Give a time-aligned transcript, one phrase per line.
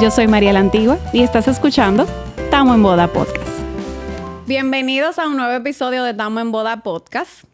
[0.00, 2.06] Yo soy María la Antigua y estás escuchando
[2.50, 3.48] Tamo en Boda Podcast.
[4.46, 7.44] Bienvenidos a un nuevo episodio de Tamo en Boda Podcast.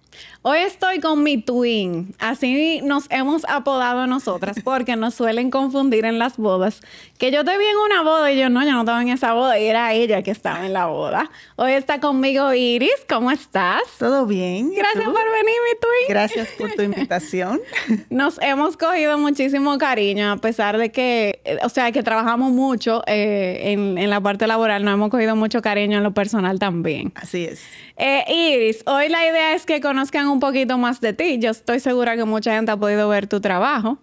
[0.44, 2.16] Hoy estoy con mi twin.
[2.18, 6.80] Así nos hemos apodado nosotras porque nos suelen confundir en las bodas.
[7.16, 9.34] Que yo te vi en una boda y yo no, yo no estaba en esa
[9.34, 11.30] boda y era ella que estaba en la boda.
[11.54, 13.06] Hoy está conmigo Iris.
[13.08, 13.82] ¿Cómo estás?
[14.00, 14.72] Todo bien.
[14.74, 16.08] Gracias por venir, mi twin.
[16.08, 17.60] Gracias por tu invitación.
[18.10, 23.04] Nos hemos cogido muchísimo cariño a pesar de que, eh, o sea, que trabajamos mucho
[23.06, 24.84] eh, en, en la parte laboral.
[24.84, 27.12] Nos hemos cogido mucho cariño en lo personal también.
[27.14, 27.62] Así es.
[27.96, 31.38] Eh, Iris, hoy la idea es que conozcan un poquito más de ti.
[31.38, 33.98] Yo estoy segura que mucha gente ha podido ver tu trabajo.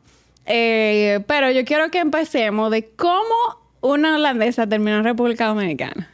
[0.46, 3.36] Eh, pero yo quiero que empecemos de cómo
[3.82, 6.10] una holandesa terminó en República Dominicana.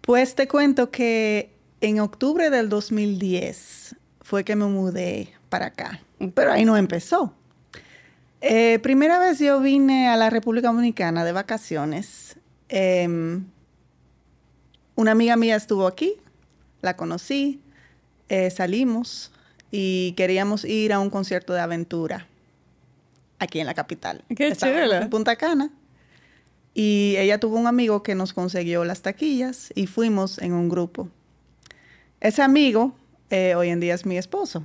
[0.00, 6.00] Pues te cuento que en octubre del 2010 fue que me mudé para acá.
[6.34, 7.34] Pero ahí no empezó.
[8.40, 12.36] Eh, primera vez yo vine a la República Dominicana de vacaciones.
[12.68, 13.46] Em,
[14.96, 16.14] una amiga mía estuvo aquí,
[16.82, 17.62] la conocí,
[18.28, 19.32] eh, salimos
[19.70, 22.26] y queríamos ir a un concierto de aventura
[23.38, 24.24] aquí en la capital.
[24.34, 24.92] Qué Estábamos.
[24.94, 25.70] En Punta Cana.
[26.74, 31.08] Y ella tuvo un amigo que nos consiguió las taquillas y fuimos en un grupo.
[32.20, 32.94] Ese amigo
[33.30, 34.64] eh, hoy en día es mi esposo.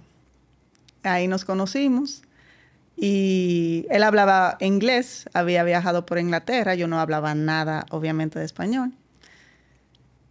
[1.03, 2.23] Ahí nos conocimos
[2.95, 8.91] y él hablaba inglés, había viajado por Inglaterra, yo no hablaba nada, obviamente, de español.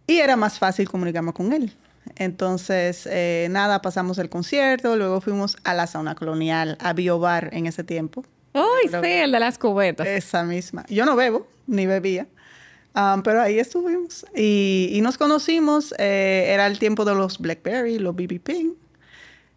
[0.05, 1.73] Y era más fácil comunicarme con él.
[2.15, 7.65] Entonces, eh, nada, pasamos el concierto, luego fuimos a la sauna colonial, a Biobar en
[7.67, 8.23] ese tiempo.
[8.53, 10.07] Uy, Pero- sí, el de las cubetas.
[10.07, 10.85] Esa misma.
[10.89, 12.27] Yo no bebo, ni bebía.
[12.95, 14.25] Um, pero ahí estuvimos.
[14.35, 15.93] Y, y nos conocimos.
[15.99, 18.73] eh, era el tiempo de los Blackberry, los BB Ping.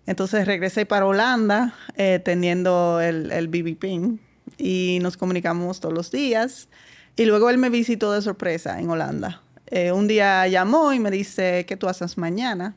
[0.07, 4.19] Entonces regresé para Holanda eh, teniendo el, el BB Ping.
[4.59, 6.69] Y nos comunicamos todos los días.
[7.17, 9.41] Y luego él me visitó de sorpresa en Holanda.
[9.75, 12.75] Eh, un día llamó y me dice, ¿qué tú haces mañana?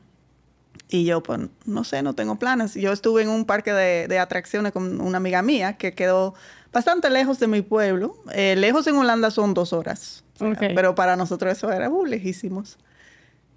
[0.88, 2.72] Y yo, pues, no sé, no tengo planes.
[2.72, 6.34] Yo estuve en un parque de, de atracciones con una amiga mía que quedó
[6.72, 8.16] bastante lejos de mi pueblo.
[8.32, 10.24] Eh, lejos en Holanda son dos horas.
[10.58, 12.78] Pero para nosotros eso era uh, lejísimos.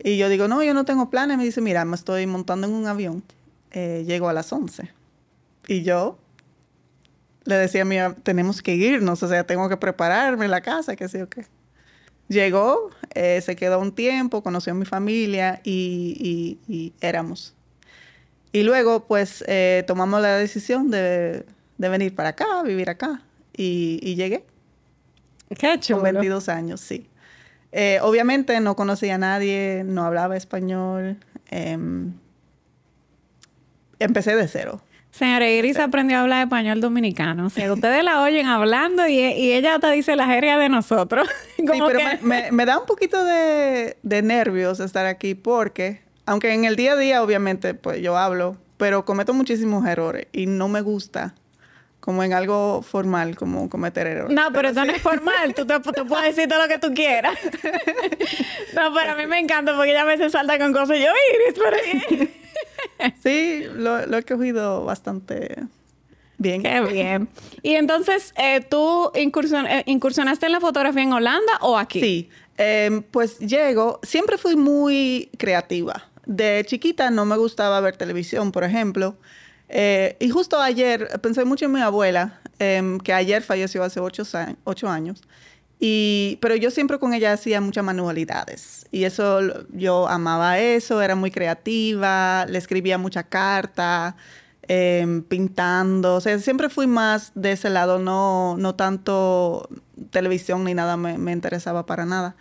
[0.04, 1.38] Y yo digo, no, yo no tengo planes.
[1.38, 3.24] Me dice, mira, me estoy montando en un avión.
[3.72, 4.92] Eh, llego a las 11.
[5.68, 6.18] Y yo
[7.46, 9.24] le decía a mi tenemos que irnos.
[9.24, 11.46] O sea, tengo que prepararme en la casa, qué sé yo qué.
[12.30, 17.56] Llegó, eh, se quedó un tiempo, conoció a mi familia y, y- y éramos.
[18.52, 21.46] Y luego, pues, eh, tomamos la decisión de,
[21.78, 23.22] de venir para acá, vivir acá.
[23.58, 24.46] Y, y llegué
[25.58, 26.02] Qué con chulo.
[26.04, 27.08] 22 años, sí.
[27.72, 31.18] Eh, obviamente no conocía a nadie, no hablaba español.
[31.52, 32.14] em,
[34.00, 34.82] empecé de cero.
[35.12, 37.48] Señora Iris aprendió a hablar español dominicano.
[37.48, 41.28] O sea, ustedes la oyen hablando y, y ella te dice la jerga de nosotros.
[41.58, 46.02] Sí, pero que- me, me- me da un poquito de, de nervios estar aquí porque,
[46.26, 50.46] aunque en el día a día obviamente pues yo hablo, pero cometo muchísimos errores y
[50.46, 51.36] no me gusta
[52.00, 54.34] como en algo formal, como cometer errores.
[54.34, 55.54] No, pero eso no es formal.
[55.54, 57.38] Tú, te, tú puedes decir todo lo que tú quieras.
[58.74, 61.08] No, pero a mí me encanta porque ella a veces salta con cosas y yo,
[61.34, 62.30] Iris, pero...
[63.24, 65.56] Sí, lo, lo he cogido bastante
[66.38, 66.64] bien.
[66.64, 67.30] Qué bien.
[67.62, 72.00] Y entonces, eh, ¿tú incursion- eh, incursionaste en la fotografía en Holanda o aquí?
[72.00, 76.06] Sí, em, pues llego, siempre fui muy creativa.
[76.26, 79.18] De chiquita no me gustaba ver televisión, por ejemplo.
[79.70, 84.24] Eh, y justo ayer, pensé mucho en mi abuela, em, que ayer falleció hace ocho,
[84.64, 85.22] ocho años.
[85.80, 88.86] Y, pero yo siempre con ella hacía muchas manualidades.
[88.92, 89.40] Y eso,
[89.72, 94.16] yo amaba eso, era muy creativa, le escribía mucha carta,
[94.68, 96.16] em, pintando.
[96.16, 99.70] O sea, siempre fui más de ese lado, no, no tanto
[100.12, 102.36] televisión ni nada me, me interesaba para nada.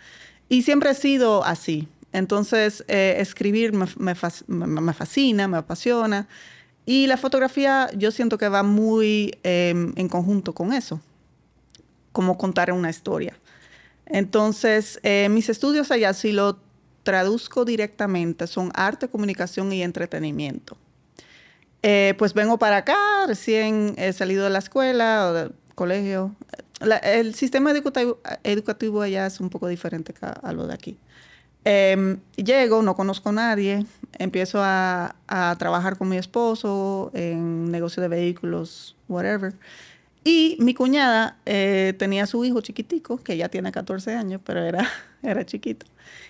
[0.49, 1.87] Y siempre he sido así.
[2.11, 4.15] Entonces, eh, escribir me, me
[4.47, 6.27] me- fascina, me apasiona.
[6.85, 11.01] Y la fotografía yo siento que va muy em, en conjunto con eso,
[12.19, 13.33] como contar una historia.
[14.05, 16.59] Entonces, eh, mis estudios allá, si lo
[17.03, 20.75] traduzco directamente, son arte, comunicación y entretenimiento.
[21.81, 26.35] Eh, pues vengo para acá, recién he salido de la escuela o del colegio.
[26.81, 30.97] La- el sistema educativo, educativo allá es un poco diferente a lo de aquí.
[31.63, 33.85] Em, llego, no conozco a nadie,
[34.17, 39.53] empiezo a, a trabajar con mi esposo en negocio de vehículos, whatever.
[40.23, 44.87] Y mi cuñada eh, tenía su hijo chiquitico, que ya tiene 14 años, pero era,
[45.23, 45.85] era chiquito.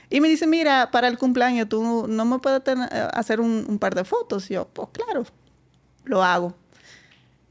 [0.09, 3.95] Y me dice, mira, para el cumpleaños tú no me puedes tener- hacer un, par
[3.95, 4.47] de fotos.
[4.50, 5.24] Yo, pues claro,
[6.06, 6.56] lo hago.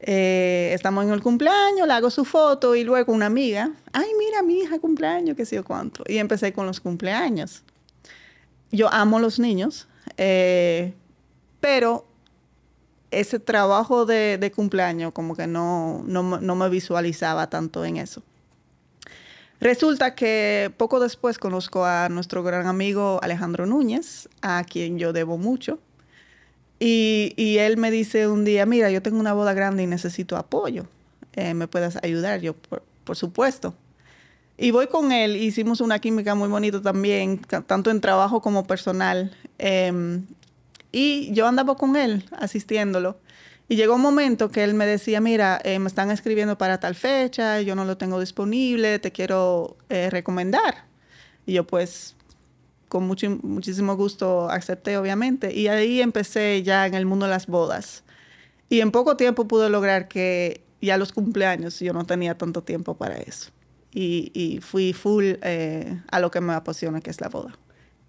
[0.01, 4.41] Eh, estamos en el cumpleaños, le hago su foto y luego una amiga, ay, mira,
[4.41, 6.03] mi hija cumpleaños, qué sé yo cuánto.
[6.07, 7.63] Y empecé con los cumpleaños.
[8.71, 9.87] Yo amo los niños,
[10.17, 10.93] eh,
[11.59, 12.05] pero
[13.11, 18.23] ese trabajo de, cumpleaños como que no, no, me visualizaba tanto en eso.
[19.59, 25.37] Resulta que poco después conozco a nuestro gran amigo Alejandro Núñez, a quien yo debo
[25.37, 25.79] mucho.
[26.79, 30.85] Y, él me dice un día, mira, yo tengo una boda grande y necesito apoyo.
[31.33, 32.39] Eh, ¿Me puedes ayudar?
[32.39, 33.73] Yo, por, supuesto.
[34.57, 39.35] Y voy con él, hicimos una química muy bonita también, tanto en trabajo como personal.
[39.57, 40.25] Em,
[40.91, 43.19] y yo andaba con él, asistiéndolo.
[43.67, 46.95] Y llegó un momento que él me decía, mira, eh, me están escribiendo para tal
[46.95, 50.85] fecha, yo no lo tengo disponible, te quiero eh, recomendar.
[51.45, 52.15] Y yo pues
[52.87, 55.53] con mucho, muchísimo gusto acepté, obviamente.
[55.53, 58.03] Y ahí empecé ya en el mundo de las bodas.
[58.69, 62.95] Y en poco tiempo pude lograr que ya los cumpleaños yo no tenía tanto tiempo
[62.95, 63.51] para eso.
[63.91, 67.57] Y, fui full eh, a lo que me apasiona, que es la boda.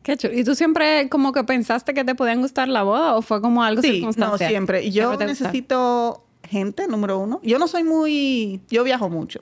[0.03, 0.35] Qué chulo.
[0.35, 3.63] ¿Y tú siempre como que pensaste que te podían gustar la boda o fue como
[3.63, 4.91] algo sí, no, siempre.
[4.91, 7.41] Yo necesito gente, número uno.
[7.43, 8.61] Yo no soy muy...
[8.69, 9.41] Yo viajo mucho.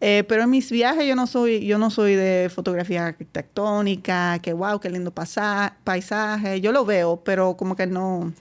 [0.00, 4.52] Eh, pero en mis viajes yo no soy, yo no soy de fotografía arquitectónica, que
[4.52, 6.60] wow, qué lindo paisaje.
[6.60, 8.32] Yo lo veo, pero como que no.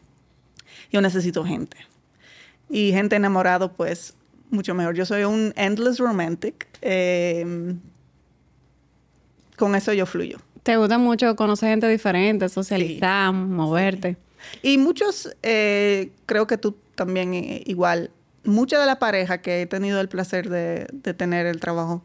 [0.92, 1.78] Yo necesito gente.
[2.70, 4.16] Y gente enamorado, pues,
[4.52, 4.96] mucho mejor.
[4.96, 6.68] Yo soy un endless romantic.
[6.82, 7.80] Em,
[9.58, 10.38] con eso yo fluyo.
[10.68, 14.18] Te gusta mucho conocer gente diferente, socializar, moverte.
[14.62, 18.12] Y muchos, eh, creo que tú también eh, igual,
[18.44, 22.04] muchas de las parejas que he tenido el placer de, tener el trabajo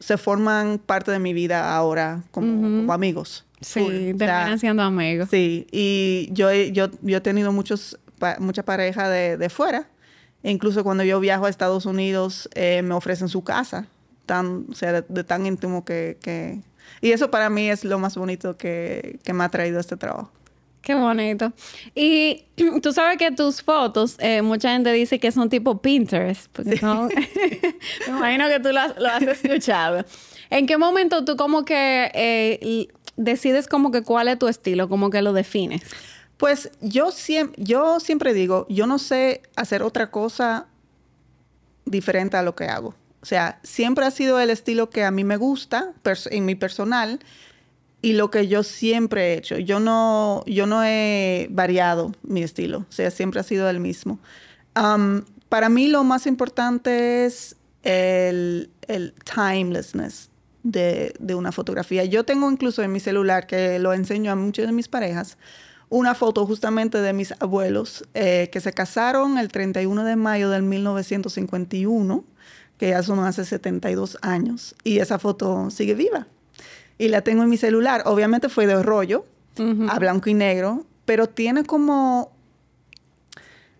[0.00, 3.46] se forman parte de mi vida ahora como, amigos.
[3.60, 3.84] Sí,
[4.18, 5.28] terminan siendo amigos.
[5.30, 8.00] Sí, y yo he, yo, yo he tenido muchos,
[8.40, 9.88] mucha pareja de, fuera.
[10.42, 13.86] E incluso cuando yo viajo a Estados Unidos, eh, me ofrecen su casa,
[14.26, 16.62] tan, o sea, de, tan íntimo que, que,
[17.00, 20.30] Y eso para mí es lo más bonito que, que me ha traído este trabajo.
[20.86, 21.52] Qué bonito.
[21.96, 22.44] Y
[22.80, 27.08] tú sabes que tus fotos, eh, mucha gente dice que son tipo Pinterest, porque son,
[28.06, 30.04] me imagino que tú lo has, escuchado.
[30.48, 32.86] ¿En qué momento tú como que eh,
[33.16, 35.82] decides como que cuál es tu estilo, como que lo defines?
[36.36, 40.68] Pues yo siempre, yo siempre digo, yo no sé hacer otra cosa
[41.84, 42.94] diferente a lo que hago.
[43.26, 45.92] O sea, siempre ha sido el estilo que a mí me gusta
[46.30, 47.18] en mi personal
[48.00, 49.58] y lo que yo siempre he hecho.
[49.58, 54.20] Yo no, yo no he variado mi estilo, o sea, siempre ha sido el mismo.
[55.48, 60.30] para mí lo más importante es el, el timelessness
[60.62, 62.04] de, de, una fotografía.
[62.04, 65.36] Yo tengo incluso en mi celular, que lo enseño a muchas de mis parejas,
[65.88, 70.62] una foto justamente de mis abuelos eh, que se casaron el 31 de mayo del
[70.62, 72.24] 1951,
[72.78, 76.26] que ya son hace 72 años, y esa foto sigue viva
[76.98, 78.02] y la tengo en mi celular.
[78.06, 79.26] Obviamente fue de rollo,
[79.88, 82.32] a blanco y negro, pero tiene como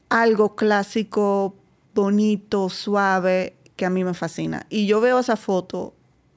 [0.08, 1.54] algo clásico,
[1.94, 4.66] bonito, suave, que a mí me fascina.
[4.70, 5.94] Y yo veo esa foto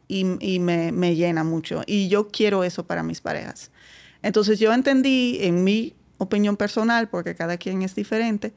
[0.08, 1.84] y, me, llena mucho.
[1.86, 3.72] Y yo quiero eso para mis parejas.
[4.22, 8.54] Entonces yo entendí, en mi opinión personal, porque cada quien es diferente,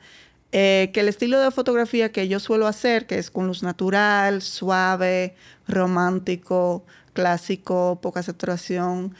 [0.52, 4.42] eh, que el estilo de fotografía que yo suelo hacer, que es con luz natural,
[4.42, 5.34] suave,
[5.66, 9.14] romántico, clásico, poca saturación,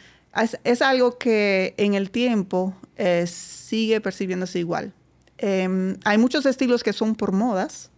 [0.65, 4.93] es, algo que en el tiempo eh, sigue percibiéndose igual.
[5.39, 7.91] Em, hay muchos estilos que son por modas.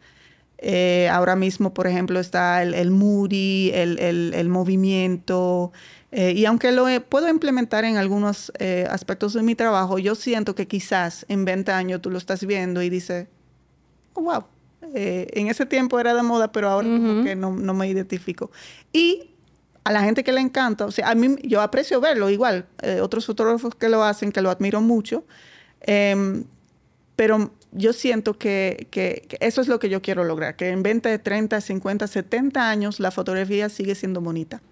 [0.59, 5.73] Eh, ahora mismo, por ejemplo, está el, el moody, el, movimiento.
[6.17, 8.53] Eh, y aunque lo puedo implementar en algunos
[8.89, 12.83] aspectos de mi trabajo, yo siento que quizás en 20 años tú lo estás viendo
[12.83, 13.27] y dices,
[14.13, 14.45] oh, wow,
[14.93, 16.89] en ese tiempo era de moda, pero ahora
[17.25, 18.53] que no, no, me identifico.
[18.93, 19.35] Y
[19.85, 23.01] a la gente que le encanta, o sea, a mí yo aprecio verlo igual, eh,
[23.01, 25.25] otros fotógrafos que lo hacen, que lo admiro mucho,
[25.83, 26.45] em,
[27.17, 28.89] pero yo siento que,
[29.41, 33.11] eso es lo que yo quiero lograr, que en 20, 30, 50, 70 años la
[33.11, 34.63] fotografía sigue siendo bonita.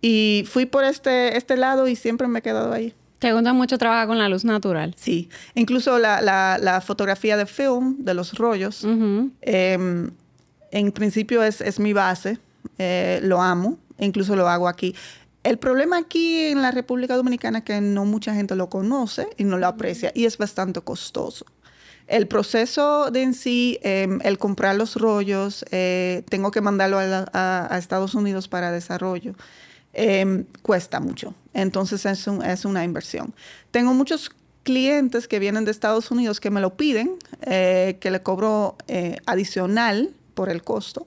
[0.00, 2.94] Y fui por este, este lado y siempre me he quedado ahí.
[3.18, 4.94] ¿Te gusta mucho trabajar con la luz natural?
[4.96, 10.10] Sí, incluso la, fotografía de film, de los rollos, em,
[10.70, 12.38] en principio es, es mi base,
[12.78, 14.94] eh, lo amo, incluso lo hago aquí.
[15.42, 19.44] El problema aquí en la República Dominicana es que no mucha gente lo conoce y
[19.44, 21.46] no lo aprecia y es bastante costoso.
[22.06, 27.78] El proceso de en sí, em, el comprar los rollos, eh, tengo que mandarlo a,
[27.78, 29.34] Estados Unidos para desarrollo,
[29.98, 31.34] em, cuesta mucho.
[31.52, 33.34] Entonces es, es una inversión.
[33.70, 34.30] Tengo muchos
[34.62, 39.16] clientes que vienen de Estados Unidos que me lo piden, eh, que le cobro eh,
[39.26, 41.06] adicional por el costo.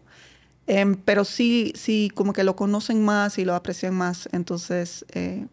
[0.68, 5.48] Em, pero sí, sí, como que lo conocen más y lo aprecian más, entonces, eh,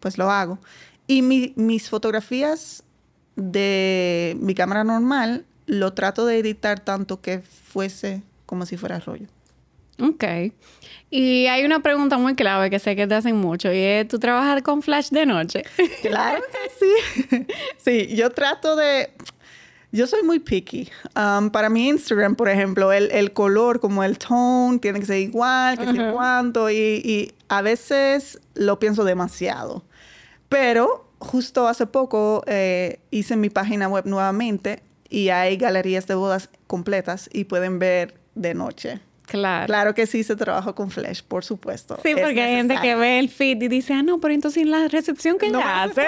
[0.00, 0.58] pues lo hago.
[1.06, 2.82] Y mis fotografías
[3.36, 9.28] de mi cámara normal, lo trato de editar tanto que fuese como si fuera rollo.
[10.00, 10.24] Ok.
[11.10, 14.18] Y hay una pregunta muy clave que sé que te hacen mucho y es, ¿tú
[14.18, 15.64] trabajas con flash de noche?
[16.02, 17.46] Claro que
[17.84, 18.06] sí.
[18.08, 19.10] sí, yo trato de...
[19.92, 20.90] Yo soy muy picky.
[21.14, 25.78] Um, para mi Instagram, por ejemplo, el, color, como el tone, tiene que ser igual,
[25.78, 29.84] que sé cuánto, y, a veces lo pienso demasiado.
[30.50, 36.50] Pero justo hace poco eh, hice mi página web nuevamente y hay galerías de bodas
[36.66, 39.00] completas y pueden ver de noche.
[39.26, 39.66] Claro.
[39.66, 41.98] Claro que sí se trabaja con Flash, por supuesto.
[42.02, 44.70] Sí, porque hay gente que ve el feed y dice, ah, no, pero entonces en
[44.70, 46.06] la recepción que no ella hace.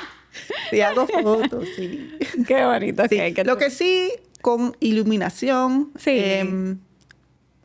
[0.70, 2.16] sí, hago fotos, sí.
[2.46, 3.02] Qué bonito.
[3.08, 3.18] Sí.
[3.44, 6.12] Lo que sí, con iluminación, sí.
[6.14, 6.78] Em,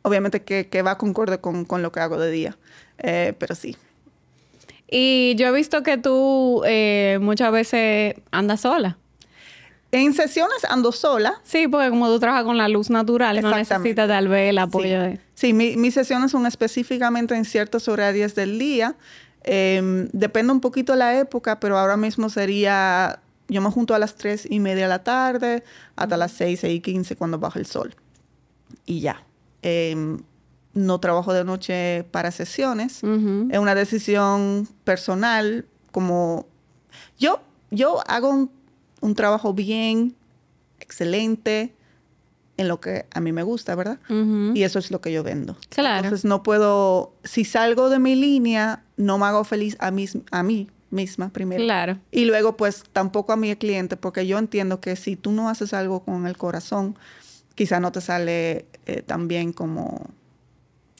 [0.02, 2.56] obviamente que, que, va concorde con, con, lo que hago de día,
[2.98, 3.76] eh, pero sí.
[4.90, 8.98] Y yo he visto que tú eh, muchas veces andas sola.
[9.92, 11.40] En sesiones ando sola.
[11.42, 15.00] Sí, porque como tú trabajas con la luz natural, no necesitas tal vez el apoyo
[15.00, 15.20] de...
[15.34, 18.96] Sí, mis sesiones son específicamente en ciertos horarios del día.
[19.42, 23.20] Em, depende un poquito la época, pero ahora mismo sería...
[23.48, 25.64] Yo me junto a las 3 y media de la tarde
[25.96, 27.96] hasta las 6, 6 y 15 cuando baja el sol.
[28.86, 29.24] Y ya.
[29.62, 30.22] Em,
[30.72, 32.98] no trabajo de noche para sesiones.
[32.98, 36.46] Es una decisión personal, como...
[37.18, 37.40] Yo,
[37.72, 38.59] yo hago un
[39.00, 40.14] un trabajo bien,
[40.80, 41.74] excelente,
[42.56, 43.98] en lo que a mí me gusta, ¿verdad?
[44.54, 45.56] Y eso es lo que yo vendo.
[45.70, 46.04] Claro.
[46.04, 50.42] Entonces no puedo, si salgo de mi línea, no me hago feliz a mí, a
[50.42, 51.62] mí misma primero.
[51.62, 51.98] Claro.
[52.10, 55.72] Y luego pues tampoco a mi cliente, porque yo entiendo que si tú no haces
[55.72, 56.98] algo con el corazón,
[57.54, 60.10] quizá no te sale eh, tan bien como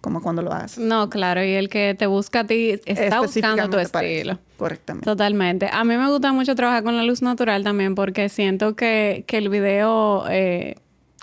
[0.01, 0.79] como cuando lo haces.
[0.79, 4.39] No, claro, y el que te busca a ti está buscando tu estilo.
[4.57, 5.05] Correctamente.
[5.05, 5.69] Totalmente.
[5.73, 9.39] A mí me gusta mucho trabajar con la luz natural también porque siento que, que
[9.39, 10.77] el video eh,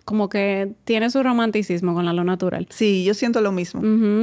[0.07, 2.65] como que tiene su romanticismo con la luz natural.
[2.69, 3.81] Sí, yo siento lo mismo.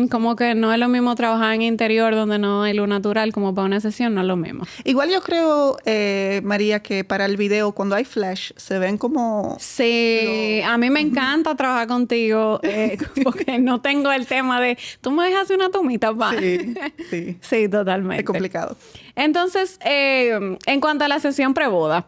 [0.08, 3.54] Como que no es lo mismo trabajar en interior donde no hay luz natural como
[3.54, 4.64] para una sesión, no es lo mismo.
[4.84, 9.58] Igual yo creo, eh, María, que para el video cuando hay flash se ven como...
[9.60, 15.10] Sí, a mí me encanta trabajar contigo eh, porque no tengo el tema de, tú
[15.10, 16.32] me dejas una tomita, pa.
[16.32, 16.74] Sí,
[17.10, 17.36] sí.
[17.42, 18.22] sí, totalmente.
[18.22, 18.78] Es complicado.
[19.16, 22.06] Entonces, eh, en cuanto a la sesión preboda,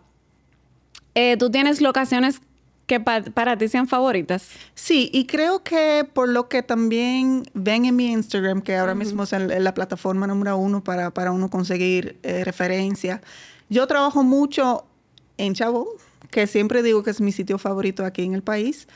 [1.38, 2.40] tú tienes locaciones
[2.86, 4.48] que para ti sean favoritas.
[4.74, 9.24] Sí, y creo que por lo que también ven en mi Instagram, que ahora mismo
[9.24, 13.20] es la plataforma número uno para, para uno conseguir eh, referencia,
[13.68, 14.86] yo trabajo mucho
[15.36, 15.86] en Chabón,
[16.30, 18.86] que siempre digo que es mi sitio favorito aquí en el país,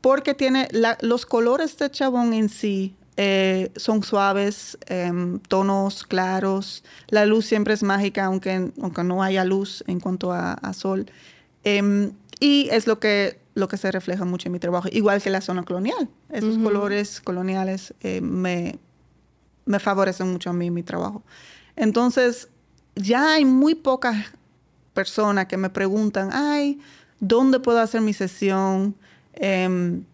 [0.00, 0.68] porque tiene
[1.00, 2.94] los colores de Chabón en sí.
[3.16, 9.44] Eh, son suaves, em, tonos claros, la luz siempre es mágica, aunque, aunque no haya
[9.44, 11.04] luz en cuanto a, sol.
[11.62, 15.30] Em, y es lo que lo que se refleja mucho en mi trabajo, igual que
[15.30, 16.08] la zona colonial.
[16.30, 18.78] Esos colores coloniales eh, me,
[19.66, 21.22] me favorecen mucho a mí en mi trabajo.
[21.76, 22.48] Entonces,
[22.94, 24.16] ya hay muy pocas
[24.94, 26.80] personas que me preguntan, ay,
[27.18, 28.94] ¿dónde puedo hacer mi sesión?
[29.34, 30.04] Em,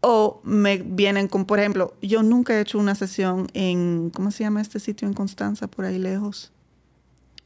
[0.00, 4.44] o me vienen con, por ejemplo, yo nunca he hecho una sesión en, ¿cómo se
[4.44, 6.52] llama este sitio en Constanza, por ahí lejos?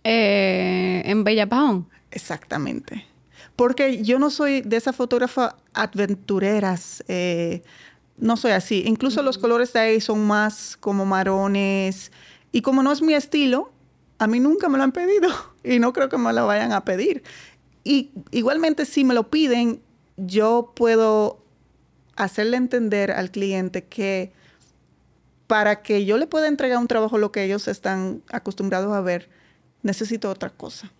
[0.04, 1.88] Eh, en Bellapajón.
[2.11, 3.12] Exactamente.
[3.56, 7.04] Porque yo no soy de esas fotógrafas aventureras.
[7.09, 7.62] Eh,
[8.16, 8.85] no soy así.
[8.87, 12.12] Incluso los colores de ahí son más como marrones.
[12.50, 13.73] Y como no es mi estilo,
[14.18, 15.28] a mí nunca me lo han pedido.
[15.64, 17.23] Y no creo que me lo vayan a pedir.
[17.85, 19.80] Y igualmente, si me lo piden,
[20.16, 21.42] yo puedo
[22.16, 24.32] hacerle entender al cliente que
[25.47, 29.28] para que yo le pueda entregar un trabajo lo que ellos están acostumbrados a ver,
[29.82, 30.90] necesito otra cosa.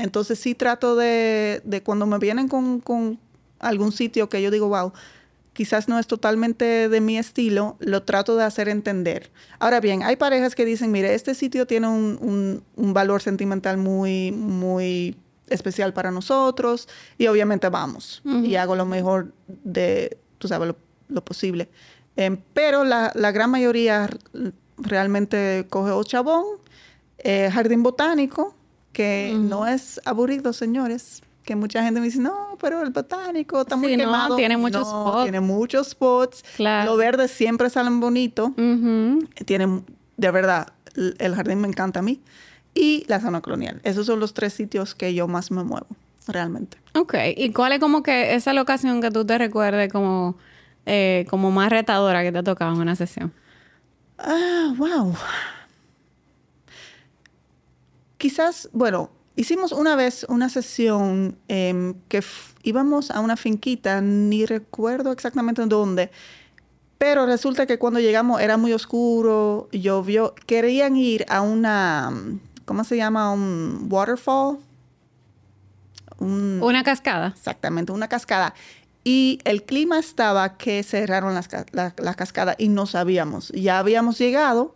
[0.00, 3.18] Entonces sí trato de, cuando me vienen con,
[3.58, 4.92] algún sitio que yo digo, wow,
[5.52, 9.30] quizás no es totalmente de mi estilo, lo trato de hacer entender.
[9.58, 15.16] Ahora bien, hay parejas que dicen, mire, este sitio tiene un, valor sentimental muy, muy
[15.48, 16.88] especial para nosotros
[17.18, 20.74] y obviamente vamos y hago lo mejor de, tú sabes,
[21.08, 21.68] lo, posible.
[22.16, 24.08] Em, pero la, gran mayoría
[24.78, 26.44] realmente coge Ochabón,
[27.18, 28.54] eh, Jardín Botánico,
[28.92, 31.22] que no es aburrido, señores.
[31.44, 34.36] Que mucha gente me dice, no, pero el botánico está muy quemado.
[34.36, 35.22] tiene muchos spots.
[35.22, 36.44] Tiene muchos spots.
[36.56, 36.90] Claro.
[36.92, 38.52] Lo verde siempre salen bonito.
[39.46, 39.82] Tiene,
[40.16, 42.20] de verdad, el jardín me encanta a mí.
[42.74, 43.80] y la zona colonial.
[43.84, 45.88] Esos son los tres sitios que yo más me muevo,
[46.28, 46.76] realmente.
[46.94, 50.36] Ok, ¿y cuál es como que esa locación que tú te recuerdes como,
[50.86, 53.32] eh, como más retadora que te ha tocado en una sesión?
[54.18, 55.14] Ah, wow.
[58.20, 62.22] Quizás, bueno, hicimos una vez una sesión em, que
[62.62, 66.10] íbamos a una finquita, ni recuerdo exactamente dónde,
[66.98, 72.12] pero resulta que cuando llegamos era muy oscuro, llovió, querían ir a una,
[72.66, 73.32] ¿cómo se llama?
[73.32, 74.58] Un waterfall.
[76.18, 77.28] una cascada.
[77.28, 78.52] Exactamente, una cascada.
[79.02, 83.48] Y el clima estaba que cerraron las, la, la cascada y no sabíamos.
[83.52, 84.74] Ya habíamos llegado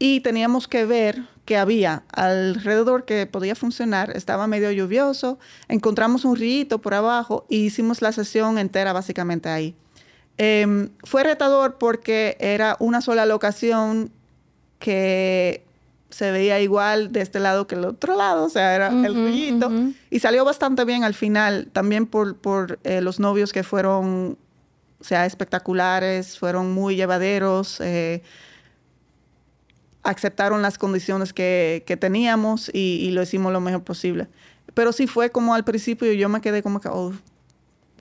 [0.00, 4.16] y teníamos que ver que había alrededor que podía funcionar.
[4.16, 9.74] Estaba medio lluvioso, encontramos un río por abajo y hicimos la sesión entera básicamente ahí.
[10.36, 14.10] Em, fue retador porque era una sola locación
[14.78, 15.64] que
[16.10, 19.70] se veía igual de este lado que el otro lado, o sea, era el rullito.
[20.10, 24.38] Y salió bastante bien al final, también por, por eh, los novios que fueron,
[25.00, 28.22] o sea, espectaculares, fueron muy llevaderos, eh,
[30.04, 34.28] aceptaron las condiciones que, que teníamos y, y, lo hicimos lo mejor posible.
[34.74, 37.12] Pero sí fue como al principio yo me quedé como que, oh,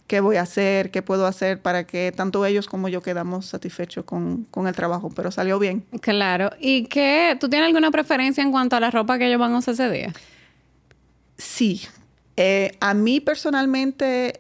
[0.08, 4.04] qué voy a hacer, qué puedo hacer para que tanto ellos como yo quedamos satisfechos
[4.06, 5.86] con, con, el trabajo, pero salió bien.
[6.02, 6.52] Claro.
[6.60, 7.38] ¿Y qué?
[7.40, 9.90] ¿Tú tienes alguna preferencia en cuanto a la ropa que ellos van a usar ese
[9.90, 10.14] día?
[11.38, 11.82] Sí.
[12.36, 14.40] Eh, a mí personalmente,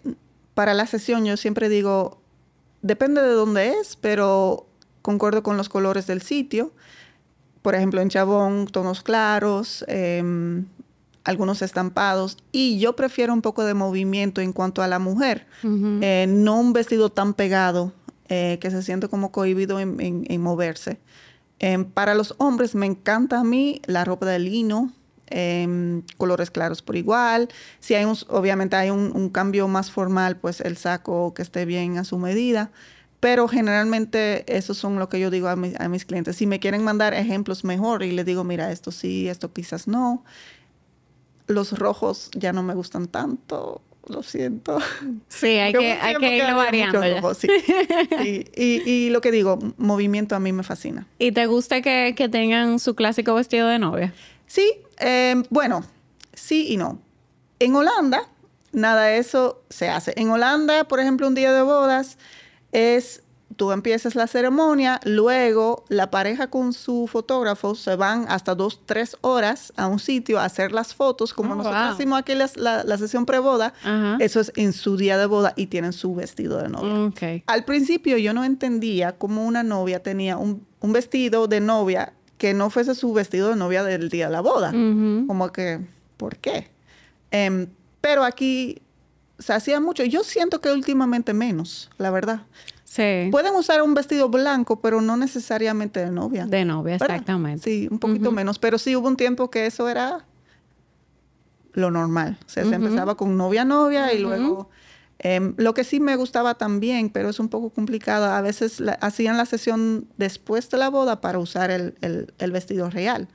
[0.53, 2.21] para la sesión, yo siempre digo,
[2.81, 4.67] depende de dónde es, pero
[5.01, 6.71] concuerdo con los colores del sitio.
[7.63, 10.21] Por ejemplo, en Chabón, tonos claros, eh,
[11.23, 16.25] algunos estampados y yo prefiero un poco de movimiento en cuanto a la mujer, eh,
[16.27, 17.93] no un vestido tan pegado
[18.29, 20.99] eh, que se siente como cohibido en, en, moverse.
[21.59, 24.91] Eh, para los hombres me encanta a mí la ropa de lino,
[25.27, 27.47] em, colores claros por igual.
[27.79, 31.65] Si hay un, obviamente hay un, un, cambio más formal, pues el saco que esté
[31.65, 32.71] bien a su medida.
[33.23, 36.35] Pero generalmente esos son lo que yo digo a, mi, a mis clientes.
[36.35, 40.25] Si me quieren mandar ejemplos mejor y les digo, mira, esto sí, esto quizás no
[41.47, 43.81] los rojos ya no me gustan tanto.
[44.07, 44.79] Lo siento.
[45.29, 47.01] Sí, hay que, hay que irlo variando.
[47.01, 47.33] Ya.
[47.33, 47.47] sí.
[48.53, 51.07] y, y, lo que digo, movimiento a mí me fascina.
[51.19, 54.13] ¿Y te gusta que, que tengan su clásico vestido de novia?
[54.45, 55.85] Sí, eh, bueno,
[56.33, 56.99] sí y no.
[57.59, 58.27] En Holanda,
[58.73, 60.13] nada de eso se hace.
[60.17, 62.17] En Holanda, por ejemplo, un día de bodas
[62.73, 63.23] es
[63.55, 69.17] tú empiezas la ceremonia, luego la pareja con su fotógrafo se van hasta dos, tres
[69.21, 71.93] horas a un sitio a hacer las fotos, como oh, nosotros wow.
[71.93, 74.17] hicimos aquí la, la, la sesión preboda, uh-huh.
[74.19, 77.05] eso es en su día de boda y tienen su vestido de novia.
[77.09, 77.43] Okay.
[77.47, 82.53] Al principio yo no entendía cómo una novia tenía un, un, vestido de novia que
[82.53, 84.71] no fuese su vestido de novia del día de la boda.
[84.71, 85.79] Como que,
[86.17, 86.71] ¿por qué?
[87.31, 87.67] Um,
[88.01, 88.81] pero aquí
[89.43, 90.03] se hacía mucho.
[90.03, 92.41] Yo siento que últimamente menos, la verdad.
[92.85, 93.29] Sí.
[93.31, 96.45] Pueden usar un vestido blanco, pero no necesariamente de novia.
[96.45, 97.09] De novia, ¿verdad?
[97.15, 97.63] exactamente.
[97.63, 98.35] Sí, un poquito uh -huh.
[98.35, 98.59] menos.
[98.59, 100.25] Pero sí hubo un tiempo que eso era
[101.73, 102.37] lo normal.
[102.45, 102.69] O sea, uh -huh.
[102.69, 104.15] se empezaba con novia-novia uh -huh.
[104.15, 104.69] y luego...
[105.25, 108.93] Eh, lo que sí me gustaba también, pero es un poco complicado, a veces la,
[108.93, 113.29] hacían la sesión después de la boda para usar el, el, el vestido real.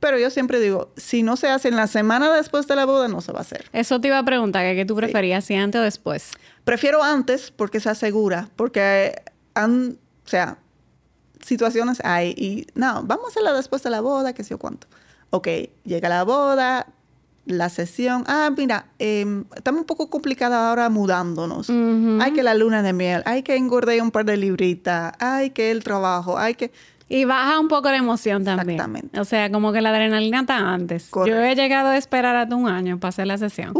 [0.00, 3.08] Pero yo siempre digo, si no se hace en la semana después de la boda,
[3.08, 3.64] no se va a hacer.
[3.72, 5.54] Eso te iba a preguntar, ¿qué tú preferías, sí.
[5.54, 6.30] si antes o después?
[6.64, 9.20] Prefiero antes porque se asegura, porque
[9.54, 10.58] han, o sea,
[11.44, 14.86] situaciones hay y no, vamos a hacerla después de la boda, qué sé yo cuánto.
[15.30, 15.48] Ok,
[15.84, 16.86] llega la boda,
[17.44, 21.68] la sesión, ah, mira, eh, estamos un poco complicada ahora mudándonos.
[21.70, 22.22] Uh -huh.
[22.22, 25.70] Hay que la luna de miel, hay que engordar un par de libritas, hay que
[25.70, 26.70] el trabajo, hay que...
[27.08, 28.78] Y baja un poco la emoción también.
[28.78, 29.20] Exactamente.
[29.20, 31.08] O sea, como que la adrenalina está antes.
[31.08, 31.40] Correcto.
[31.40, 33.74] Yo he llegado a esperar hasta un año para hacer la sesión.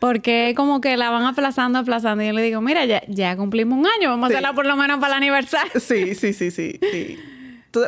[0.00, 2.24] Porque como que la van aplazando, aplazando.
[2.24, 4.34] Y yo le digo, mira, ya, ya cumplimos un año, vamos sí.
[4.34, 5.72] a hacerla por lo menos para el aniversario.
[5.78, 6.80] Sí, sí, sí, sí.
[6.80, 7.18] sí.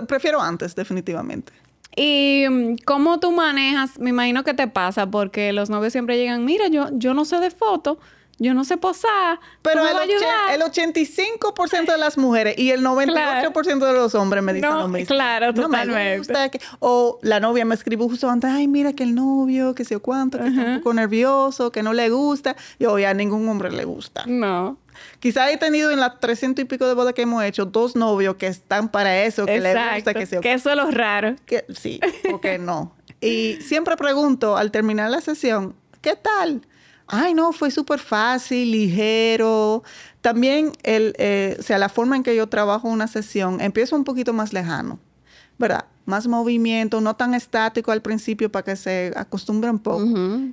[0.07, 1.53] Prefiero antes, definitivamente.
[1.96, 3.98] ¿Y mm, cómo tú manejas?
[3.98, 7.38] Me imagino que te pasa, porque los novios siempre llegan, mira, yo, yo no sé
[7.40, 7.98] de foto,
[8.43, 9.39] yo no sé posar.
[9.63, 13.13] Pero el, el, 85% de las mujeres y el 98%
[13.53, 13.87] claro.
[13.87, 15.15] de los hombres me dicen no, lo mismo.
[15.15, 16.51] Claro, no totalmente.
[16.51, 19.99] Que, o la novia me escribió justo antes, ay, mira que el novio, que sé
[19.99, 20.59] cuánto, que uh -huh.
[20.59, 22.57] está un poco nervioso, que no le gusta.
[22.81, 24.25] Yo, ya a ningún hombre le gusta.
[24.27, 24.77] No.
[25.21, 28.37] Quizá he tenido en las 300 y pico de bodas que hemos hecho dos novios
[28.37, 29.79] que están para eso, que Exacto.
[29.79, 31.37] les gusta, que se Que eso es lo raro.
[31.47, 32.01] Que, sí,
[32.33, 32.93] o que no.
[33.21, 36.67] Y siempre pregunto al terminar la sesión, ¿qué tal?
[37.14, 39.83] Ay, no, fue súper fácil, ligero.
[40.22, 44.05] También, el, eh, o sea, la forma en que yo trabajo una sesión, empiezo un
[44.05, 44.98] poquito más lejano.
[45.59, 45.85] ¿verdad?
[46.05, 50.05] Más movimiento, no tan estático al principio para que se acostumbre un poco.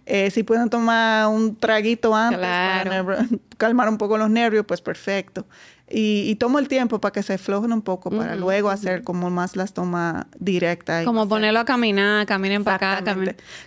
[0.05, 3.25] Eh, si pueden tomar un traguito antes para
[3.57, 5.47] calmar un poco los nervios, pues perfecto.
[5.91, 9.55] Y, tomo el tiempo para que se aflojen un poco, para luego hacer como más
[9.55, 11.03] las tomas directas.
[11.03, 13.15] Como ponerlo a caminar, caminen para acá,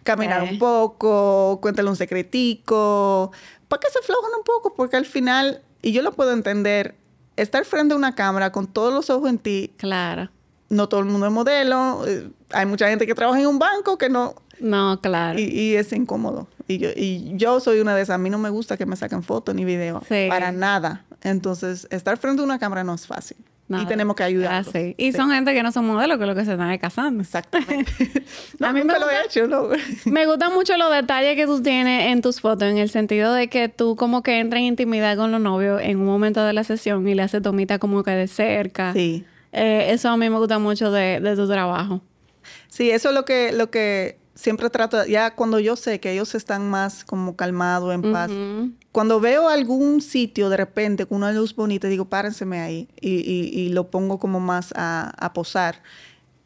[0.05, 3.33] Caminar un poco, cuéntale un secretico,
[3.69, 6.95] para que se aflojen un poco, porque al final, y yo lo puedo entender,
[7.37, 9.73] estar frente a una cámara con todos los ojos en ti.
[9.77, 10.31] Claro.
[10.69, 12.07] No todo el mundo es modelo.
[12.07, 14.35] Eh, hay mucha gente que trabaja en un banco que no.
[14.61, 15.39] No, claro.
[15.39, 16.47] Y, es incómodo.
[16.69, 18.15] Y yo, y yo soy una de esas.
[18.15, 20.05] A mí no me gusta que me saquen fotos ni videos.
[20.29, 21.05] Para nada.
[21.23, 23.37] Entonces, estar frente a una cámara no es fácil.
[23.81, 24.65] Y tenemos que ayudar.
[24.67, 27.23] Ah, y son gente que no son modelos, que es lo que se están casando.
[27.23, 27.91] Exactamente.
[28.61, 29.69] a mí me, lo he hecho, ¿no?
[30.05, 33.49] me gustan mucho los detalles que tú tienes en tus fotos, en el sentido de
[33.49, 36.65] que tú como que entras en intimidad con los novios en un momento de la
[36.65, 38.93] sesión y le haces tomita como que de cerca.
[38.93, 39.25] Sí.
[39.53, 42.03] Eh, eso a mí me gusta mucho de, de tu trabajo.
[42.69, 46.35] Sí, eso es lo que, lo que siempre trato, ya cuando yo sé que ellos
[46.35, 48.31] están más como calmados, en paz.
[48.91, 53.69] Cuando veo algún sitio de repente con una luz bonita, digo, párenseme ahí y, y,
[53.69, 55.83] lo pongo como más a, a, posar,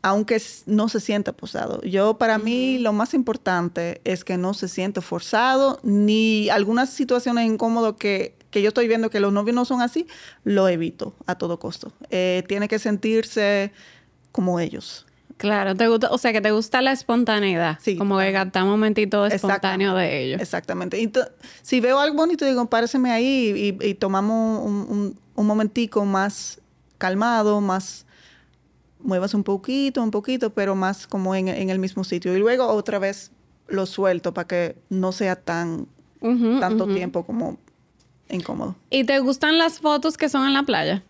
[0.03, 1.81] aunque no se sienta posado.
[1.83, 7.47] Yo, para mí, lo más importante es que no se siente forzado, ni algunas situaciones
[7.47, 10.07] incómodas que, que yo estoy viendo que los novios no son así,
[10.45, 11.93] lo evito a todo costo.
[12.11, 13.73] Eh, tiene que sentirse
[14.33, 15.07] como ellos.
[15.37, 17.79] Claro, te gusta, o sea que te gusta la espontaneidad.
[17.83, 17.97] Sí.
[17.97, 20.41] Como que captar un momentito espontáneo de ellos.
[20.41, 21.01] Exactamente.
[21.01, 21.13] Y
[21.63, 26.61] si veo algo bonito, digo, páreseme ahí y, tomamos un, momentico más
[26.97, 28.07] calmado, más
[29.01, 32.35] muevas un poquito, un poquito, pero más como en, el mismo sitio.
[32.35, 33.31] Y luego otra vez
[33.69, 35.87] lo suelto para que no sea tan
[36.61, 37.59] tanto tiempo como
[38.31, 38.75] incómodo.
[38.89, 41.03] ¿Y te gustan las fotos que son en la playa?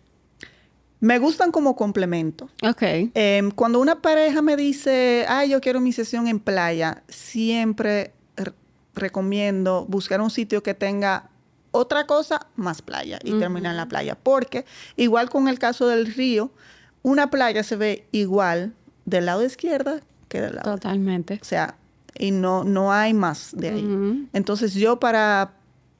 [0.99, 2.49] Me gustan como complemento.
[2.63, 2.81] Ok.
[3.13, 8.13] Em, cuando una pareja me dice, ay, yo quiero mi sesión en playa, siempre
[8.95, 11.29] recomiendo buscar un sitio que tenga
[11.71, 14.17] otra cosa más playa y terminar en la playa.
[14.21, 16.51] Porque, igual con el caso del río,
[17.03, 18.73] una playa se ve igual
[19.05, 20.73] del lado izquierdo que del lado.
[20.73, 21.39] Totalmente.
[21.41, 21.75] O sea,
[22.17, 24.27] y no, no hay más de ahí.
[24.33, 25.53] Entonces, yo para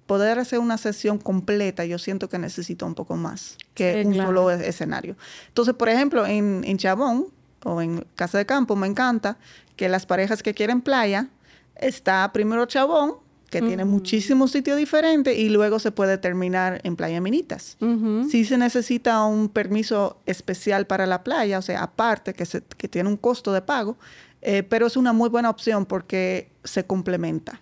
[0.07, 4.49] poder hacer una sesión completa, yo siento que necesito un poco más que un solo
[4.49, 5.15] escenario.
[5.49, 7.27] Entonces, por ejemplo, en, en Chabón
[7.63, 9.37] o en Casa de Campo me encanta
[9.75, 11.29] que las parejas que quieren playa,
[11.75, 13.15] está primero Chabón,
[13.49, 17.77] que tiene muchísimos sitios diferentes y luego se puede terminar en Playa Minitas.
[18.29, 22.89] Si se necesita un permiso especial para la playa, o sea, aparte, que, se, que
[22.89, 23.97] tiene un costo de pago,
[24.41, 27.61] eh, pero es una muy buena opción porque se complementa.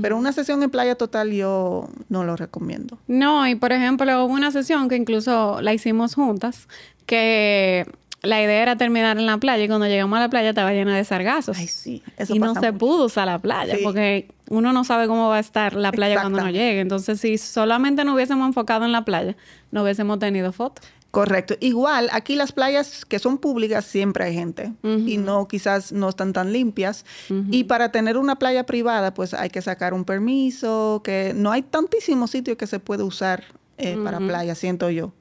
[0.00, 2.98] Pero una sesión en playa total yo no lo recomiendo.
[3.08, 6.68] No, y por ejemplo, hubo una sesión que incluso la hicimos juntas,
[7.06, 7.86] que
[8.22, 10.96] la idea era terminar en la playa y cuando llegamos a la playa estaba llena
[10.96, 11.58] de sargazos.
[11.58, 12.02] Ay, sí.
[12.16, 15.40] Eso y no se pudo usar la playa porque uno no sabe cómo va a
[15.40, 16.80] estar la playa cuando no llegue.
[16.80, 19.36] Entonces, si solamente nos hubiésemos enfocado en la playa,
[19.70, 20.84] no hubiésemos tenido fotos.
[21.12, 21.56] Correcto.
[21.60, 26.32] Igual, aquí las playas que son públicas siempre hay gente y no, quizás no están
[26.32, 27.04] tan limpias.
[27.50, 31.60] Y para tener una playa privada, pues hay que sacar un permiso, que no hay
[31.60, 33.44] tantísimos sitios que se puede usar
[33.76, 35.12] eh, para playa, siento yo.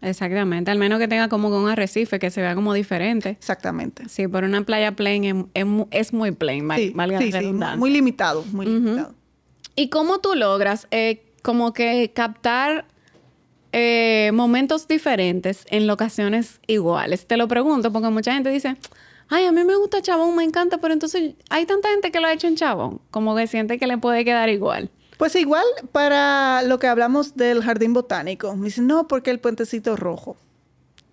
[0.00, 3.30] Exactamente, al menos que tenga como un arrecife que se vea como diferente.
[3.30, 4.08] Exactamente.
[4.08, 5.48] Sí, por una playa plain
[5.90, 9.14] es, muy plain, sí, valga sí, sí, muy limitado, muy limitado.
[9.74, 12.86] ¿Y cómo tú logras eh, como que captar
[13.76, 17.26] eh, momentos diferentes en locaciones iguales.
[17.26, 18.76] Te lo pregunto porque mucha gente dice,
[19.28, 22.28] ay, a mí me gusta Chabón, me encanta, pero entonces hay tanta gente que lo
[22.28, 24.90] ha hecho en Chabón, como que siente que le puede quedar igual.
[25.18, 28.54] Pues igual para lo que hablamos del jardín botánico.
[28.54, 30.36] Me dicen, no, porque el puentecito rojo.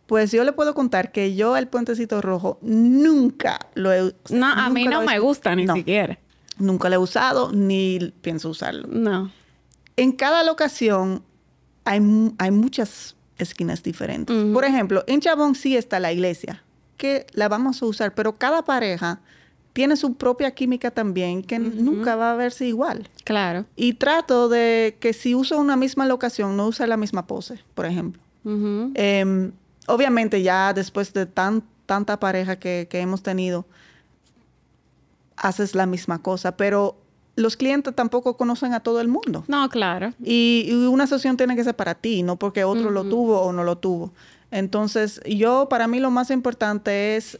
[0.05, 4.37] Pues yo le puedo contar que yo el puentecito rojo nunca lo he usado.
[4.37, 6.19] No, a mí no me gusta ni siquiera.
[6.59, 8.87] Nunca lo he usado ni pienso usarlo.
[8.87, 9.31] No.
[9.97, 11.23] En cada locación
[11.85, 14.35] hay, muchas esquinas diferentes.
[14.53, 16.63] Por ejemplo, en Chabón sí está la iglesia,
[16.97, 19.19] que la vamos a usar, pero cada pareja
[19.73, 23.09] tiene su propia química también, que nunca va a verse igual.
[23.23, 23.65] Claro.
[23.75, 27.85] Y trato de que si uso una misma locación, no use la misma pose, por
[27.85, 28.21] ejemplo.
[28.43, 29.51] Em,
[29.87, 33.65] obviamente ya después de tan, tanta pareja que, que hemos tenido,
[35.37, 37.00] haces la misma cosa, pero
[37.35, 39.43] los clientes tampoco conocen a todo el mundo.
[39.47, 40.13] No, claro.
[40.23, 43.63] Y, una sesión tiene que ser para ti, no porque otro lo tuvo o no
[43.63, 44.11] lo tuvo.
[44.51, 47.39] Entonces, yo, para mí lo más importante es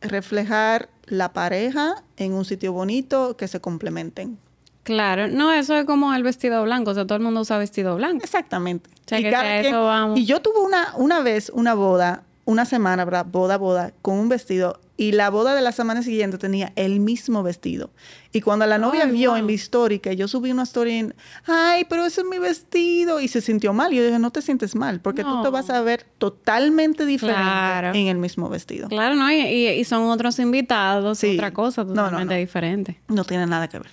[0.00, 4.38] reflejar la pareja en un sitio bonito que se complementen.
[4.82, 7.94] Claro, no, eso es como el vestido blanco, o sea, todo el mundo usa vestido
[7.94, 8.24] blanco.
[8.24, 8.90] Exactamente.
[9.12, 10.18] y, eso vamos.
[10.18, 13.26] y yo tuve una, una vez una boda una semana, ¿verdad?
[13.30, 14.80] Boda, boda, con un vestido.
[14.96, 17.90] Y la boda de la semana siguiente tenía el mismo vestido.
[18.32, 21.14] Y cuando la novia Ay, vio en mi story que yo subí una story en,
[21.46, 23.18] ay, pero ese es mi vestido.
[23.20, 23.92] Y se sintió mal.
[23.92, 25.50] Y yo dije, no te sientes mal, porque tú te No.
[25.50, 27.88] vas a ver totalmente diferente Claro.
[27.94, 28.88] en el mismo vestido.
[28.88, 29.30] Claro, ¿no?
[29.32, 31.34] Y, son otros invitados, Sí.
[31.34, 32.40] otra cosa No, no, totalmente no.
[32.40, 33.00] diferente.
[33.08, 33.90] No tiene nada que ver.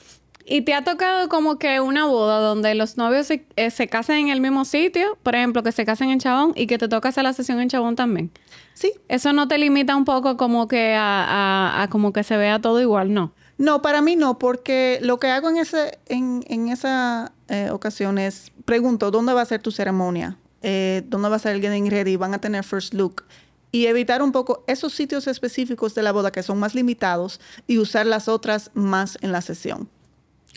[0.52, 4.18] ¿Y te ha tocado como que una boda donde los novios se, eh, se casen
[4.18, 5.16] en el mismo sitio?
[5.22, 7.70] Por ejemplo, que se casen en Chabón y que te toca hacer la sesión en
[7.70, 8.32] Chabón también.
[8.74, 8.94] Sí.
[9.10, 12.60] ¿Eso no te limita un poco como que a, a- a como que se vea
[12.60, 13.14] todo igual?
[13.14, 13.32] No.
[13.60, 18.18] No, para mí no, porque lo que hago en, ese, en, en esa eh, ocasión
[18.18, 20.38] es, pregunto, ¿dónde va a ser tu ceremonia?
[20.64, 22.16] Eh, ¿Dónde va a ser el getting ready?
[22.16, 23.26] ¿Van a tener first look?
[23.72, 27.78] Y evitar un poco esos sitios específicos de la boda que son más limitados y
[27.78, 29.90] usar las otras más en la sesión.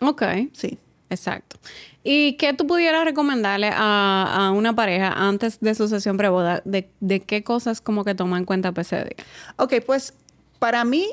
[0.02, 0.22] Ok.
[0.52, 0.78] Sí.
[1.12, 1.56] Exacto.
[2.02, 6.62] ¿Y qué tú pudieras recomendarle a, a una pareja antes de su sesión preboda?
[6.64, 9.26] De, ¿De qué cosas como que toma en cuenta día?
[9.56, 10.14] Ok, pues
[10.58, 11.06] para mí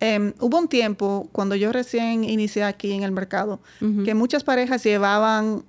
[0.00, 3.60] em, hubo un tiempo cuando yo recién inicié aquí en el mercado
[4.04, 5.64] que muchas parejas llevaban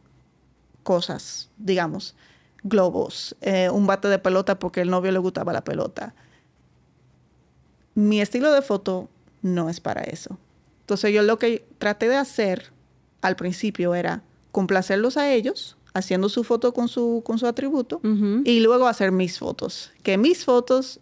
[0.81, 2.15] cosas, digamos,
[2.63, 6.15] globos, eh, un bate de pelota porque el novio le gustaba la pelota.
[7.93, 9.09] Mi estilo de foto
[9.41, 10.39] no es para eso.
[10.85, 12.71] Entonces yo lo que traté de hacer
[13.21, 14.21] al principio era
[14.51, 17.99] complacerlos a ellos, haciendo su foto con su, con su atributo,
[18.45, 19.91] y luego hacer mis fotos.
[20.03, 20.99] Que mis fotos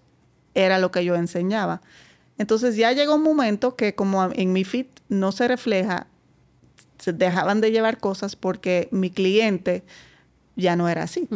[0.55, 1.81] era lo que yo enseñaba.
[2.37, 6.07] Entonces ya llegó un momento que como en mi feed no se refleja,
[6.99, 9.83] se dejaban de llevar cosas porque mi cliente
[10.55, 11.27] ya no era así.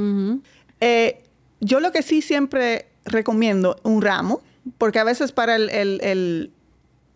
[0.80, 1.22] Eh,
[1.60, 4.42] yo lo que sí siempre recomiendo un ramo,
[4.78, 6.52] porque a veces para el, el- el-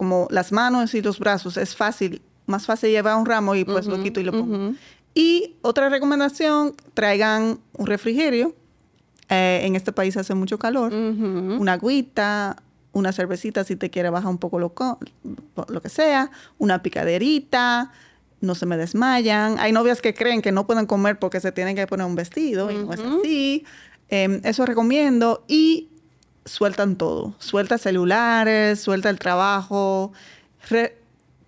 [0.01, 3.85] como las manos y los brazos es fácil, más fácil llevar un ramo y pues
[3.85, 4.73] lo Ujú, quito y lo pongo.
[5.13, 8.55] Y otra recomendación, traigan un refrigerio.
[9.29, 10.91] Eh, en este país hace mucho calor.
[10.91, 12.55] Una agüita,
[12.93, 14.73] una cervecita si te quiere bajar un poco lo,
[15.67, 17.91] lo que sea, una picaderita,
[18.39, 19.59] no se me desmayan.
[19.59, 22.71] Hay novias que creen que no pueden comer porque se tienen que poner un vestido
[22.71, 23.65] y no es así.
[24.09, 25.45] Em, eso recomiendo.
[25.47, 25.89] Y
[26.45, 27.35] sueltan todo.
[27.39, 30.11] Suelta celulares, suelta el trabajo.
[30.69, 30.97] Re-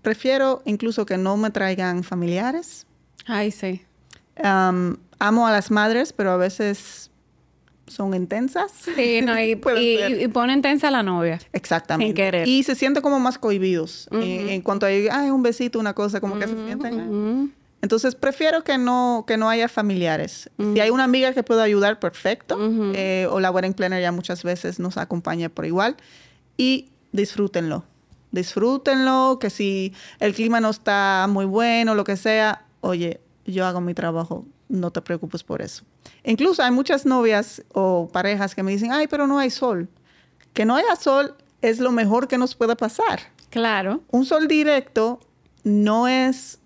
[0.02, 2.86] prefiero incluso que no me traigan familiares.
[3.26, 3.82] Ay, sí.
[4.44, 7.10] Am, amo a las madres, pero a veces
[7.88, 8.72] son intensas.
[8.96, 11.40] Sí, no, y, y, y- y ponen tensa a la novia.
[11.54, 12.08] Exactamente.
[12.08, 12.48] Sin querer.
[12.48, 14.08] Y se sienten como más cohibidos.
[14.12, 17.00] en, en cuanto a, ay, un besito, una cosa, como que se sienten.
[17.00, 17.06] ah.
[17.08, 17.50] Ujú.
[17.84, 20.50] Entonces prefiero que no, que no haya familiares.
[20.58, 22.58] Si hay una amiga que pueda ayudar, perfecto.
[22.96, 25.98] Eh, o la wedding planner ya muchas veces nos acompaña por igual.
[26.56, 27.84] Y disfrútenlo.
[28.32, 33.82] Disfrútenlo, que si el clima no está muy bueno, lo que sea, oye, yo hago
[33.82, 35.84] mi trabajo, no te preocupes por eso.
[36.24, 39.90] Incluso hay muchas novias o parejas que me dicen, ay, pero no hay sol.
[40.54, 43.20] Que no haya sol es lo mejor que nos puede pasar.
[43.50, 44.00] Claro.
[44.10, 45.20] Un sol directo
[45.66, 46.60] no es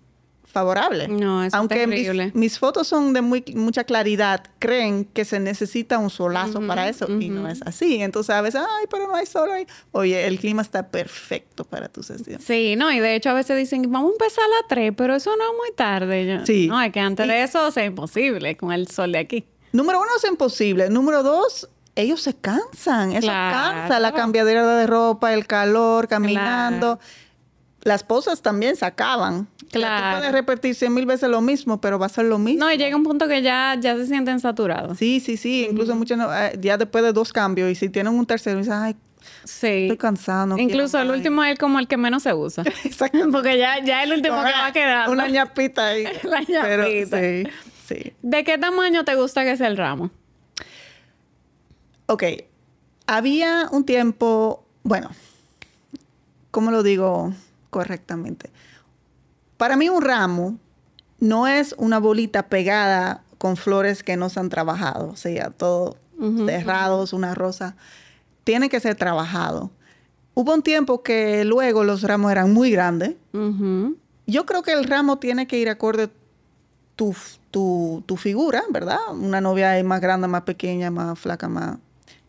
[0.50, 1.08] favorable.
[1.08, 2.30] No, es Aunque mis- terrible.
[2.34, 7.06] Mis, fotos son de muy, mucha claridad, creen que se necesita un solazo para eso
[7.20, 8.00] y no es así.
[8.02, 9.66] Entonces a veces, ay, pero no hay sol ahí.
[9.92, 12.40] Oye, el clima está perfecto para tu sesión.
[12.40, 15.14] Sí, no, y de hecho a veces dicen, vamos a empezar a las 3, pero
[15.14, 16.26] eso no es muy tarde.
[16.26, 16.66] Yo, Sí.
[16.68, 19.44] No, es que antes de eso o sea, es imposible con el sol de aquí.
[19.72, 20.88] Número uno, es imposible.
[20.88, 23.12] Número dos, ellos se cansan.
[23.12, 23.56] Eso Claro.
[23.80, 24.00] cansa.
[24.00, 26.98] La cambiadera de ropa, el calor, caminando.
[27.88, 29.48] Las posas también se acaban.
[29.56, 30.06] O sea, Claro.
[30.16, 32.64] tú puedes repetir cien mil veces lo mismo, pero va a ser lo mismo.
[32.64, 34.98] No, y llega un punto que ya, ya se sienten saturados.
[34.98, 35.66] Sí, sí, sí.
[35.70, 36.18] Incluso muchas
[36.52, 38.96] eh, ya después de dos cambios y si tienen un tercero, dicen, ay,
[39.44, 39.66] Sí.
[39.84, 40.46] estoy cansado.
[40.46, 41.16] no Incluso el más".
[41.16, 42.62] último es como el que menos se usa.
[42.84, 43.18] Exacto.
[43.32, 45.12] Porque ya, ya el último que va quedando.
[45.12, 46.04] Una ñapita ahí.
[46.24, 47.18] La Pero ñapita.
[47.20, 47.44] sí,
[47.88, 48.12] sí.
[48.22, 50.10] ¿De qué tamaño te gusta que sea el ramo?
[52.06, 52.22] Ok.
[53.06, 55.10] Había un tiempo, bueno,
[56.50, 57.32] ¿cómo lo digo
[57.70, 58.50] correctamente?
[59.56, 60.58] Para mí un ramo
[61.20, 65.96] no es una bolita pegada con flores que no se han trabajado, o sea, todo
[66.46, 67.76] cerrados, una rosa.
[68.44, 69.70] Tiene que ser trabajado.
[70.34, 73.14] Hubo un tiempo que luego los ramos eran muy grandes.
[74.26, 76.10] Yo creo que el ramo tiene que ir acorde
[76.96, 77.14] tu,
[77.50, 78.98] tu, tu figura, ¿verdad?
[79.12, 81.78] Una novia es más grande, más pequeña, más flaca, más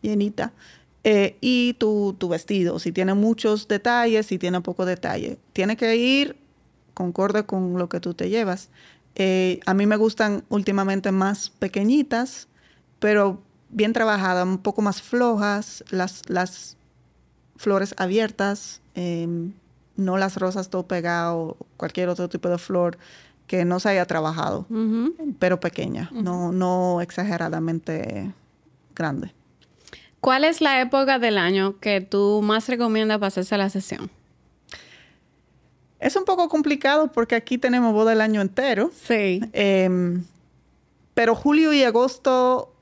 [0.02, 0.52] llenita.
[1.02, 5.38] Eh, y tu, tu vestido, si tiene muchos detalles, si tiene poco detalle.
[5.52, 6.36] Tiene que ir
[6.94, 8.68] concorde con lo que tú te llevas.
[9.14, 12.48] Eh, a mí me gustan últimamente más pequeñitas,
[12.98, 16.76] pero bien trabajadas, un poco más flojas, las, las
[17.56, 19.52] flores abiertas, em,
[19.96, 22.98] no las rosas todo pegado, cualquier otro tipo de flor
[23.46, 24.66] que no se haya trabajado,
[25.38, 28.32] pero pequeña, no, no exageradamente
[28.94, 29.34] grande.
[30.20, 34.10] ¿Cuál es la época del año que tú más recomiendas para hacerse la sesión?
[35.98, 38.90] Es un poco complicado porque aquí tenemos boda el año entero.
[39.06, 39.40] Sí.
[39.52, 40.24] Em,
[41.14, 42.72] pero julio y agosto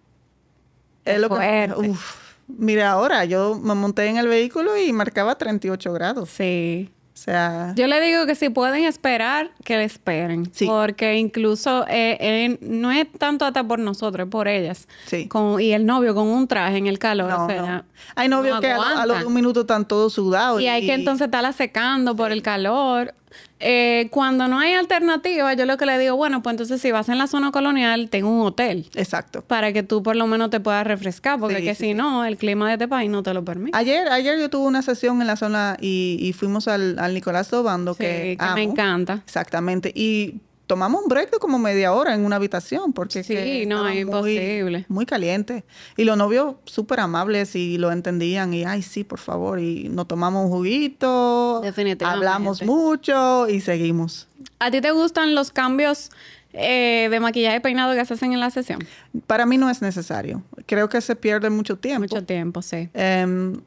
[1.05, 1.73] es lo que...
[1.77, 6.31] Uf, mira, ahora yo me monté en el vehículo y marcaba 38 grados.
[6.31, 6.91] Sí.
[7.19, 10.49] O sea, Yo le digo que si pueden esperar, que le esperen.
[10.55, 10.67] Sí.
[10.67, 14.87] Porque incluso eh, no es tanto hasta por nosotros, es por ellas.
[15.07, 15.27] Sí.
[15.27, 17.29] Con, y el novio con un traje en el calor.
[17.31, 17.85] no, o sea, no.
[18.15, 20.61] Hay novios no que a, lo- a los dos minutos están todos sudados.
[20.63, 23.15] Y hay que entonces estarla secando por el calor.
[23.61, 27.09] Eh, cuando no hay alternativa, yo lo que le digo, bueno, pues entonces si vas
[27.09, 28.87] en la zona colonial, ten un hotel.
[28.95, 29.43] Exacto.
[29.43, 32.25] Para que tú por lo menos te puedas refrescar, porque Sí, que sí, si no,
[32.25, 33.77] el clima de este país no te lo permite.
[33.77, 37.51] Ayer, ayer yo tuve una sesión en la zona y, y fuimos al, al Nicolás
[37.51, 39.23] Dobando, Sí, que, que me encanta.
[39.25, 39.93] Exactamente.
[39.95, 40.37] Y
[40.69, 44.01] tomamos un break de como media hora en una habitación porque Sí, que no, es
[44.01, 44.85] imposible.
[44.89, 45.65] Muy caliente.
[45.97, 48.55] Y los novios súper amables y lo entendían.
[48.55, 49.59] Y, ay, sí, por favor.
[49.59, 51.61] Y nos tomamos un juguito.
[51.63, 52.05] Definitivamente.
[52.05, 54.29] Hablamos mucho y seguimos.
[54.61, 56.11] ¿A ti te gustan los cambios
[56.53, 58.87] eh, de maquillaje y peinado que se hacen en la sesión?
[59.27, 60.43] Para mí no es necesario.
[60.67, 62.03] Creo que se pierde mucho tiempo.
[62.03, 62.91] Mucho tiempo, sí.
[62.93, 63.61] Em,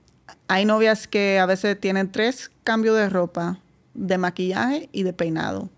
[0.48, 3.58] hay novias que a veces tienen tres cambios de ropa,
[3.96, 5.70] de maquillaje y de peinado.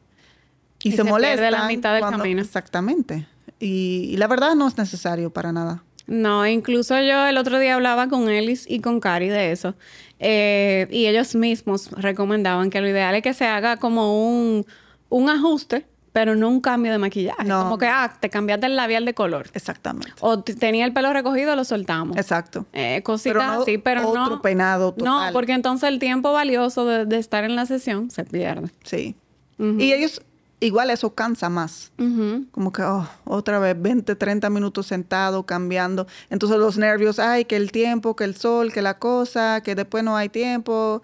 [0.84, 1.52] Y, Y se, se pierde molestan.
[1.52, 2.42] la mitad del cuando- camino.
[2.42, 3.26] Exactamente.
[3.60, 5.84] Y, y la verdad no es necesario para nada.
[6.06, 9.74] No, incluso yo el otro día hablaba con Ellis y con Cari de eso.
[10.20, 14.66] Eh, y ellos mismos recomendaban que lo ideal es que se haga como un,
[15.10, 17.46] un ajuste, pero no un cambio de maquillaje.
[17.46, 17.64] No.
[17.64, 19.50] Como que, ah, te cambiaste el labial de color.
[19.54, 20.12] Exactamente.
[20.20, 22.18] O tenía el pelo recogido, lo soltamos.
[22.18, 22.66] Exacto.
[22.74, 24.42] Eh, cositas Pero no así, pero otro no.
[24.42, 28.70] peinado No, porque entonces el tiempo valioso de, de estar en la sesión se pierde.
[28.84, 29.16] Sí.
[29.58, 30.22] Y ellos,
[30.66, 31.92] igual eso cansa más.
[32.00, 32.46] Ujú.
[32.52, 36.08] Como que, oh, otra vez, 20, 30 minutos sentado, cambiando.
[36.30, 40.04] Entonces los nervios, ay, que el tiempo, que el sol, que la cosa, que después
[40.04, 41.02] no hay tiempo.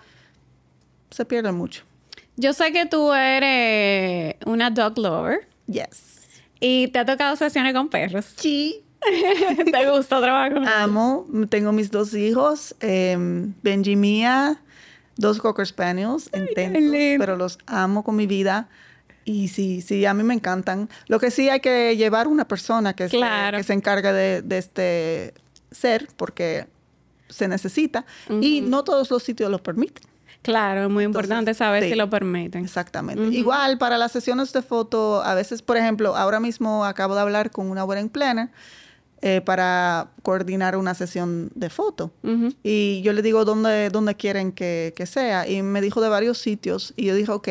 [1.11, 1.83] Se pierde mucho.
[2.35, 6.27] Yo sé que tú eres una dog lover Yes.
[6.59, 8.25] y te ha tocado sesiones con perros.
[8.37, 8.83] Sí.
[9.71, 14.61] ¿Te gusta trabajar con Amo, tengo mis dos hijos, em, Benji y Mia,
[15.15, 17.23] dos Cocker Spaniels intensos, lindo.
[17.23, 18.67] pero los amo con mi vida.
[19.29, 20.89] Y sí, sí, a mí me encantan.
[21.05, 23.57] Lo que sí hay que llevar una persona que, Claro.
[23.57, 25.33] se, que se encargue de, de este
[25.69, 26.65] ser, porque
[27.27, 28.07] se necesita.
[28.41, 30.03] Y no todos los sitios lo permiten.
[30.41, 31.89] Claro, es muy importante saber sí.
[31.91, 32.63] si lo permiten.
[32.63, 33.21] Exactamente.
[33.37, 37.51] Igual para las sesiones de foto, a veces, por ejemplo, ahora mismo acabo de hablar
[37.51, 38.49] con una wedding planner
[39.21, 42.11] eh, para coordinar una sesión de foto.
[42.63, 45.47] Y yo le digo dónde, dónde quieren que, que sea.
[45.47, 46.93] Y me dijo de varios sitios.
[46.95, 47.47] Y yo dije, ok,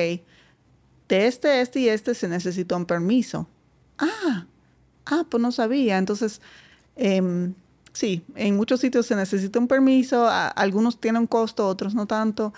[1.08, 3.46] de este, este y este se necesita un permiso.
[3.98, 4.46] Ah,
[5.06, 5.98] ah, pues no sabía.
[5.98, 6.40] Entonces,
[6.96, 7.54] em,
[7.92, 10.26] sí, en muchos sitios se necesita un permiso.
[10.26, 12.52] a- algunos tienen un costo, otros no tanto.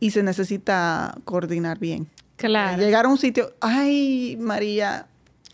[0.00, 2.08] Y se necesita coordinar bien.
[2.36, 2.82] Claro.
[2.82, 5.06] Llegar a un sitio, ay, María,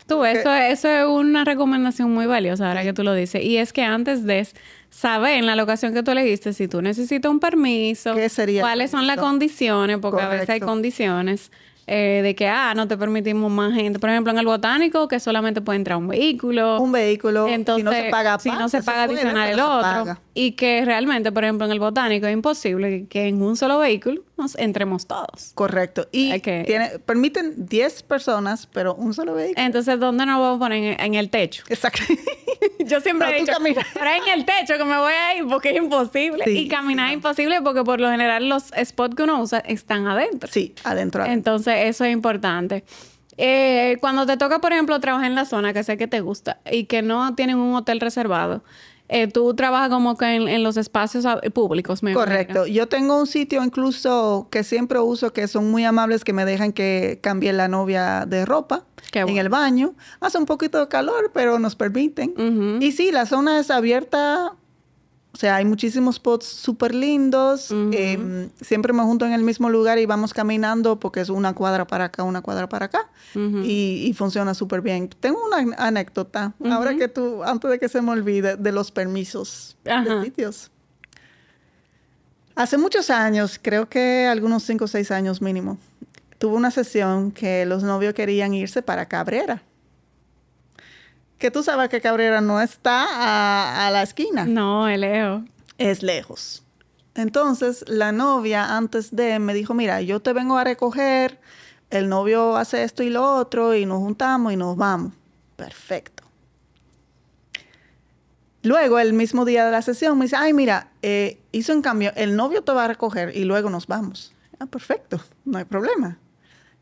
[0.07, 3.43] Tú, que- eso, eso es una recomendación muy valiosa ahora que tú lo dices.
[3.43, 4.47] Y es que antes de
[4.89, 8.89] saber en la locación que tú elegiste si tú necesitas un permiso, ¿Qué sería cuáles
[8.89, 11.51] son las condiciones, porque a veces hay condiciones
[11.91, 13.97] eh, de que, ah, no te permitimos más gente.
[13.97, 16.79] Por ejemplo, en el botánico, que solamente puede entrar un vehículo.
[16.79, 19.81] un vehículo, Entonces, si no se paga si no se paga puede, adicional el otro.
[19.81, 20.21] paga.
[20.35, 24.21] Y que realmente, por ejemplo, en el botánico es imposible que en un solo vehículo
[24.37, 25.51] nos entremos todos.
[25.55, 26.07] Correcto.
[26.11, 29.65] Y tiene, permiten 10 personas, pero un solo vehículo.
[29.65, 30.83] Entonces, ¿dónde nos vamos a poner?
[30.99, 31.63] En, en el techo.
[31.69, 32.03] Exacto.
[32.89, 33.53] Yo siempre No, he dicho,
[34.25, 36.43] en el techo que me voy a ir porque es imposible.
[36.45, 39.59] Sí, y caminar sí, es imposible porque por lo general los spots que uno usa
[39.59, 40.49] están adentro.
[40.51, 41.23] sí, adentro.
[41.23, 41.25] adentro.
[41.25, 42.83] Entonces, eso es importante.
[43.37, 46.59] Eh, cuando te toca, por ejemplo, trabajar en la zona que sé que te gusta
[46.69, 48.63] y que no tienen un hotel reservado,
[49.09, 52.67] eh, tú trabajas como que en, en los espacios ah, públicos, me Correcto.
[52.67, 56.71] Yo tengo un sitio incluso que siempre uso que son muy amables que me dejan
[56.71, 59.95] que cambie la novia de ropa en el baño.
[60.19, 62.79] Hace un poquito de calor, pero nos permiten.
[62.81, 64.53] Y sí, la zona es abierta.
[65.31, 67.69] O sea, hay muchísimos spots súper lindos.
[67.93, 71.85] Eh, siempre me junto en el mismo lugar y vamos caminando porque es una cuadra
[71.85, 73.09] para acá, una cuadra para acá.
[73.63, 75.07] Y, y funciona súper bien.
[75.19, 78.91] Tengo una an- anécdota, ahora que tú, antes de que se me olvide, de los
[78.91, 79.91] permisos de
[80.23, 80.71] sitios.
[82.55, 85.77] Hace muchos años, creo que algunos 5 o 6 años mínimo,
[86.39, 89.61] tuve una sesión que los novios querían irse para Cabrera.
[91.39, 95.45] Que tú sabes que Cabrera no está a, a la esquina, No, el Leo.
[95.77, 96.63] es lejos.
[97.15, 101.39] Entonces, la novia antes de me dijo, mira, yo te vengo a recoger,
[101.89, 105.13] el novio hace esto y lo otro, y nos juntamos y nos vamos.
[105.55, 106.23] Perfecto.
[108.61, 112.11] Luego, el mismo día de la sesión, me dice, ay, mira, eh, hizo un cambio,
[112.15, 114.33] el novio te va a recoger y luego nos vamos.
[114.59, 116.17] Ah, perfecto, no hay problema.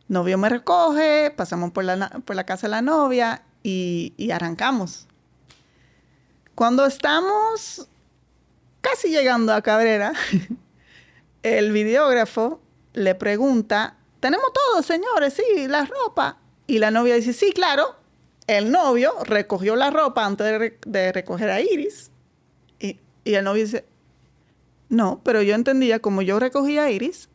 [0.07, 5.07] Novio me recoge, pasamos por la, por la casa de la novia y, arrancamos.
[6.55, 7.87] Cuando estamos
[8.81, 10.13] casi llegando a Cabrera,
[11.43, 12.59] el videógrafo
[12.93, 16.37] le pregunta, tenemos todo, señores, sí, la ropa.
[16.65, 17.95] Y la novia dice, sí, claro.
[18.47, 22.11] El novio recogió la ropa antes de, re- de recoger a Iris.
[22.79, 23.85] Y, y el novio dice,
[24.89, 27.29] no, pero yo entendía, como yo recogía a Iris,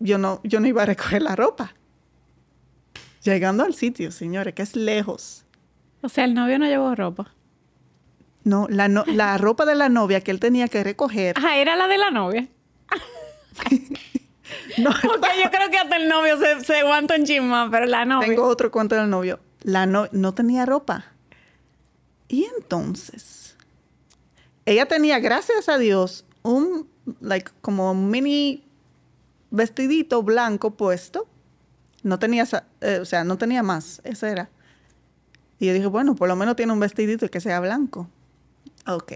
[0.00, 1.74] yo no, yo no iba a recoger la ropa.
[3.22, 5.43] Llegando al sitio, señores, que es lejos.
[6.04, 7.32] O sea, el novio no llevó ropa.
[8.44, 11.38] No, la, no- la ropa de la novia que él tenía que recoger.
[11.38, 12.46] Ajá, era la de la novia.
[14.78, 18.04] No, Porque yo creo que hasta el novio se, se aguanta un chisma, pero la
[18.04, 18.28] novia.
[18.28, 19.40] Tengo otro cuento del novio.
[19.62, 21.04] La no, no tenía ropa.
[22.28, 23.56] Y entonces,
[24.66, 26.88] ella tenía, gracias a Dios, un,
[27.20, 28.64] like, como un mini
[29.50, 31.26] vestidito blanco puesto.
[32.02, 32.46] No tenía,
[32.80, 34.00] eh, o sea, no tenía más.
[34.04, 34.50] Ese era.
[35.64, 38.06] Y yo dije, bueno, por lo menos tiene un vestidito que sea blanco.
[38.86, 39.12] Ok.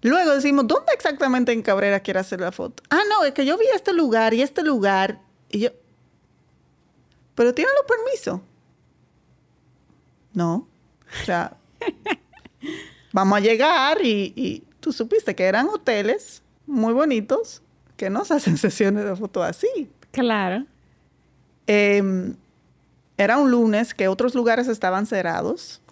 [0.00, 2.82] Luego decimos, ¿dónde exactamente en Cabrera quiere hacer la foto?
[2.88, 5.20] Ah, no, es que yo vi este lugar y este lugar.
[5.50, 5.68] Y yo,
[7.34, 8.40] pero tienen los permisos.
[10.32, 10.66] No.
[11.20, 11.58] O sea,
[13.12, 17.60] vamos a llegar y, y tú supiste que eran hoteles muy bonitos
[17.98, 19.90] que no se hacen sesiones de fotos así.
[20.10, 20.64] Claro.
[21.66, 22.32] Eh,
[23.18, 25.82] era un lunes que otros lugares estaban cerrados.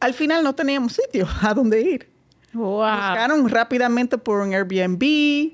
[0.00, 2.10] Al final no teníamos sitio a dónde ir.
[2.52, 2.78] Wow.
[2.80, 5.52] Buscaron rápidamente por un Airbnb,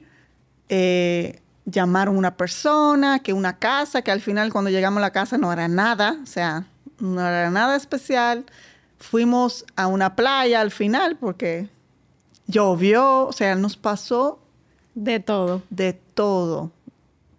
[0.68, 5.10] eh, llamaron a una persona, que una casa, que al final cuando llegamos a la
[5.10, 6.64] casa no era nada, o sea,
[6.98, 8.46] no era nada especial.
[8.98, 11.68] Fuimos a una playa al final porque
[12.46, 14.38] llovió, o sea, nos pasó
[14.94, 15.62] De todo.
[15.68, 16.70] de todo.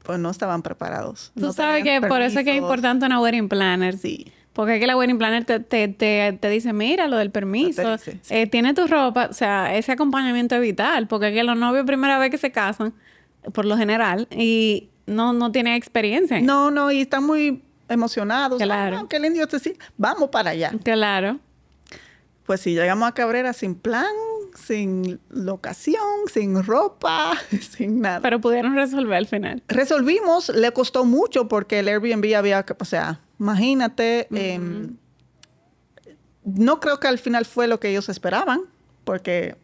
[0.08, 1.32] Pues no estaban preparados.
[1.36, 3.98] Tú no sabes que por eso es que es importante una wedding planner.
[3.98, 4.32] Sí.
[4.54, 7.84] Porque es que la wedding planner te, te, te, te dice, mira, lo del permiso,
[7.84, 8.34] Te dice, sí.
[8.34, 11.86] eh, tiene tu ropa, o sea, ese acompañamiento es vital, porque es que los novios
[11.86, 12.94] primera vez que se casan,
[13.54, 16.40] por lo general, y no, no tienen experiencia.
[16.42, 18.62] No, no, y están muy emocionados.
[18.62, 19.00] Claro.
[19.02, 19.78] Ah, qué lindo este sí.
[19.98, 20.72] Vamos para allá.
[20.84, 21.40] Claro.
[22.46, 24.08] Pues si llegamos a Cabrera sin plan,
[24.58, 26.02] sin locación,
[26.34, 27.34] sin ropa,
[27.78, 28.20] sin nada.
[28.22, 29.64] Pero pudieron resolver al final.
[29.68, 34.98] Resolvimos, le costó mucho porque el Airbnb había, o sea, imagínate, em,
[36.44, 38.62] no creo que al final fue lo que ellos esperaban,
[39.04, 39.56] porque,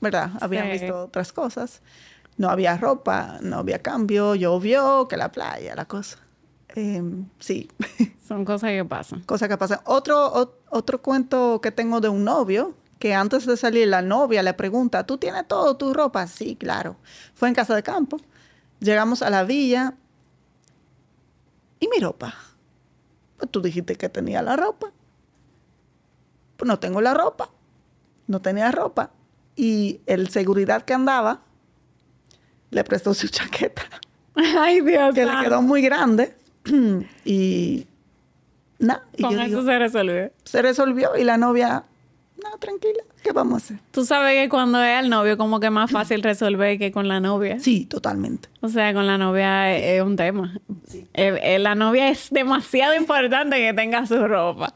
[0.00, 0.30] ¿verdad?
[0.40, 0.72] Habían Sí.
[0.72, 1.82] visto otras cosas.
[2.36, 6.18] No había ropa, no había cambio, llovió, que la playa, la cosa.
[6.76, 7.68] Em, sí,
[8.28, 9.20] Son cosas que pasan.
[9.22, 9.82] cosa que pasa.
[9.86, 14.42] Otro, o- otro cuento que tengo de un novio, que antes de salir la novia
[14.42, 16.26] le pregunta, ¿tú tienes todo tu ropa?
[16.26, 16.96] Sí, claro.
[17.34, 18.18] Fue en casa de campo.
[18.80, 19.94] Llegamos a la villa.
[21.80, 22.34] ¿Y mi ropa?
[23.36, 24.92] Pues tú dijiste que tenía la ropa.
[26.56, 27.50] Pues no tengo la ropa.
[28.26, 29.10] No tenía ropa.
[29.54, 31.40] Y el seguridad que andaba
[32.70, 33.82] le prestó su chaqueta
[34.34, 36.34] Ay, Dios que le quedó muy grande.
[37.24, 37.86] y
[38.78, 39.04] nada.
[39.20, 40.32] Con yo eso digo, se resolvió.
[40.44, 41.84] se resolvió y la novia,
[42.42, 43.78] no, tranquila, ¿qué vamos a hacer?
[43.90, 47.08] Tú sabes que cuando es el novio, como que es más fácil resolver que con
[47.08, 47.58] la novia.
[47.58, 48.48] Sí, totalmente.
[48.60, 50.58] O sea, con la novia es, un tema.
[51.14, 54.74] Eh, eh, la novia es demasiado importante que tenga su ropa.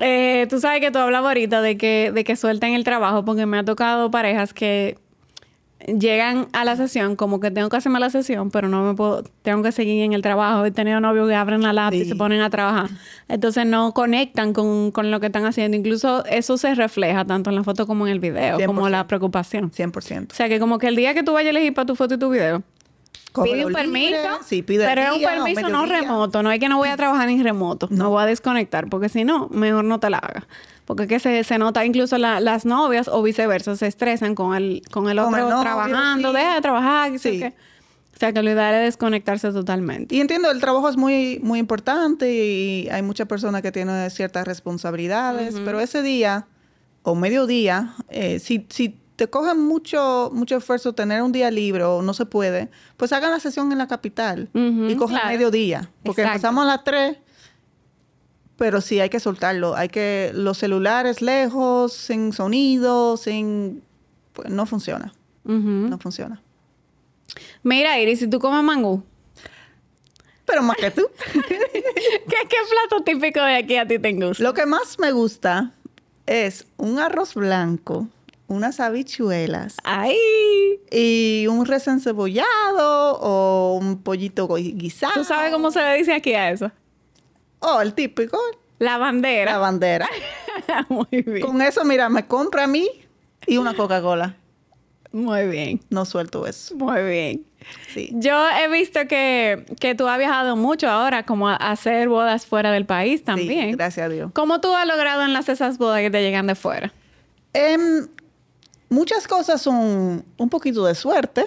[0.00, 3.46] Eh, tú sabes que tú hablabas ahorita de que, de que sueltan el trabajo, porque
[3.46, 4.98] me ha tocado parejas que
[5.86, 9.22] llegan a la sesión como que tengo que hacerme la sesión, pero no me puedo,
[9.42, 10.64] tengo que seguir en el trabajo.
[10.64, 12.90] He tenido novios que abren la laptop y se ponen a trabajar.
[13.28, 15.76] Entonces no conectan con, con lo que están haciendo.
[15.76, 18.90] Incluso eso se refleja tanto en la foto como en el video, como 100%.
[18.90, 19.70] la preocupación.
[19.70, 20.32] 100%.
[20.32, 22.14] O sea, que como que el día que tú vayas a elegir para tu foto
[22.14, 22.62] y tu video,
[23.32, 26.42] pide un libre, permiso, Sí, pide pero es un permiso no remoto.
[26.42, 27.88] No es que no voy a trabajar en remoto.
[27.90, 30.44] No, voy a desconectar, porque si no, mejor no te la hagas.
[30.84, 34.54] Porque es que se, se nota incluso la- las novias o viceversa, se estresan con
[34.54, 36.36] el, con el Con otro el novio, trabajando, sí.
[36.36, 37.38] deja de trabajar, que Sí.
[37.38, 37.54] qué.
[38.14, 40.14] O sea, que lo ideal es desconectarse totalmente.
[40.14, 44.46] Y entiendo, el trabajo es muy, muy importante y hay muchas personas que tienen ciertas
[44.46, 46.46] responsabilidades, pero ese día
[47.02, 52.00] o mediodía, eh, si, si te coge mucho, mucho esfuerzo tener un día libre o
[52.02, 55.28] no se puede, pues hagan la sesión en la capital Ujú, y cojan claro.
[55.30, 55.90] mediodía.
[56.04, 56.36] Porque Exacto.
[56.36, 57.16] empezamos a las 3,
[58.62, 59.74] pero sí hay que soltarlo.
[59.74, 63.82] Hay que, los celulares lejos, sin sonido, sin...
[64.34, 65.12] Pues no funciona,
[65.44, 66.40] no funciona.
[67.64, 69.02] Mira, Iris, si tú comes mangú,
[70.46, 71.02] Pero más que tú.
[71.32, 71.58] ¿qué,
[72.28, 74.40] ¿qué plato típico de aquí a ti te gusta?
[74.44, 75.72] Lo que más me gusta
[76.26, 78.06] es un arroz blanco,
[78.46, 80.16] unas habichuelas ¡Ay!
[80.88, 85.14] y un res encebollado o un pollito gui- guisado.
[85.14, 86.70] ¿Tú sabes cómo se le dice aquí a eso?
[87.62, 88.38] Oh, el típico,
[88.78, 89.58] La la bandera.
[89.58, 90.08] bandera.
[90.88, 91.40] Muy bien.
[91.46, 92.88] Con eso, mira, me compra a mí
[93.46, 94.36] y una Coca-Cola.
[95.12, 95.80] Muy bien.
[95.90, 96.74] No suelto eso.
[96.74, 97.46] Muy bien.
[97.92, 98.10] Sí.
[98.14, 102.72] Yo he visto que, que tú has viajado mucho ahora, como a hacer bodas fuera
[102.72, 103.72] del país Sí, también.
[103.76, 104.30] gracias a Dios.
[104.34, 106.92] ¿Cómo tú has logrado enlazar esas bodas que te llegan de fuera?
[107.52, 108.08] Em,
[108.88, 111.44] muchas cosas son un poquito de suerte,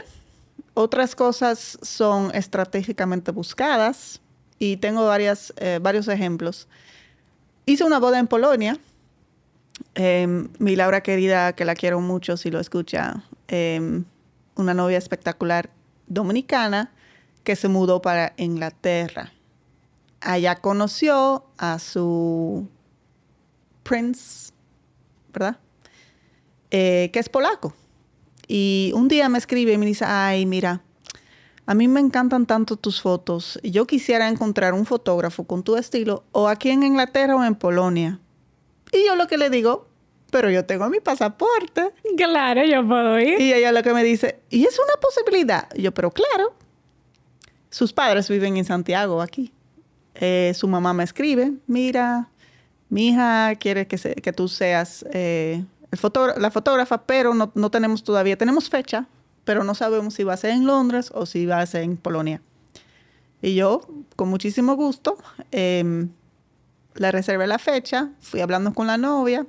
[0.76, 4.22] otras cosas son estratégicamente buscadas
[4.60, 6.68] y tengo varias, eh, varios ejemplos.
[7.66, 8.78] Hice una boda en Polonia.
[9.96, 14.06] Em, mi Laura querida, que la quiero mucho si lo escucha, em,
[14.56, 15.70] una novia espectacular
[16.08, 16.92] dominicana
[17.44, 19.34] que se mudó para Inglaterra.
[20.22, 22.68] Allá conoció a su
[23.84, 24.52] prince,
[25.34, 25.60] ¿verdad?
[26.72, 27.74] eh, que es polaco.
[28.48, 30.84] Y un día me escribe y me dice, ay, mira,
[31.68, 33.60] a mí me encantan tanto tus fotos.
[33.64, 38.20] Yo quisiera encontrar un fotógrafo con tu estilo o aquí en Inglaterra o en Polonia.
[38.92, 39.88] Y yo lo que le digo,
[40.32, 41.92] pero yo tengo mi pasaporte.
[42.18, 43.40] Claro, yo puedo ir.
[43.42, 45.68] Y ella lo que me dice, ¿y es una posibilidad?
[45.76, 46.54] Yo, pero claro.
[47.70, 49.52] Sus padres viven en Santiago, aquí.
[50.16, 52.30] Eh, su mamá me escribe, mira,
[52.90, 57.52] mi hija quiere que, se- que tú seas eh, el fotógra- la fotógrafa, pero no,
[57.54, 59.08] no tenemos todavía, tenemos fecha,
[59.46, 61.98] pero no sabemos si va a ser en Londres o si va a ser en
[61.98, 62.42] Polonia.
[63.42, 65.18] Y yo, con muchísimo gusto,
[65.52, 66.10] em,
[66.96, 69.46] le reservé la fecha, fui hablando con la novia,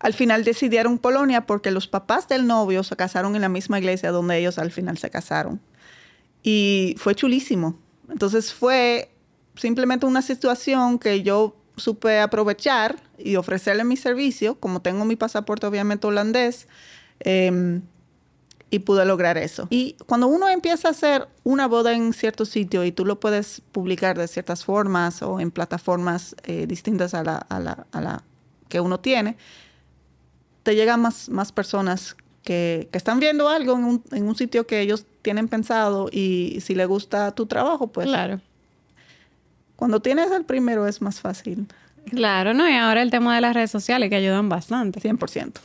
[0.00, 4.10] al final decidieron Polonia porque los papás del novio se casaron en la misma iglesia
[4.10, 5.60] donde ellos al final se casaron.
[6.42, 7.78] Y fue chulísimo.
[8.08, 9.12] Entonces fue
[9.54, 15.66] simplemente una situación que yo supe aprovechar y ofrecerle mi servicio, como tengo mi pasaporte
[15.66, 16.66] obviamente holandés,
[17.20, 17.80] eh,
[18.72, 19.68] y pude lograr eso.
[19.70, 23.60] Y cuando uno empieza a hacer una boda en cierto sitio y tú lo puedes
[23.70, 28.22] publicar de ciertas formas o en plataformas eh, distintas a la, a la- a la
[28.70, 29.36] que uno tiene,
[30.62, 34.66] te llegan más, más personas que, que están viendo algo en un, en un sitio
[34.66, 38.40] que ellos tienen pensado y si le gusta tu trabajo, pues Claro.
[39.76, 41.66] cuando tienes el primero es más fácil,
[42.10, 42.68] Claro, ¿no?
[42.68, 44.98] Y ahora el tema de las redes sociales que ayudan bastante.
[45.00, 45.60] 100%.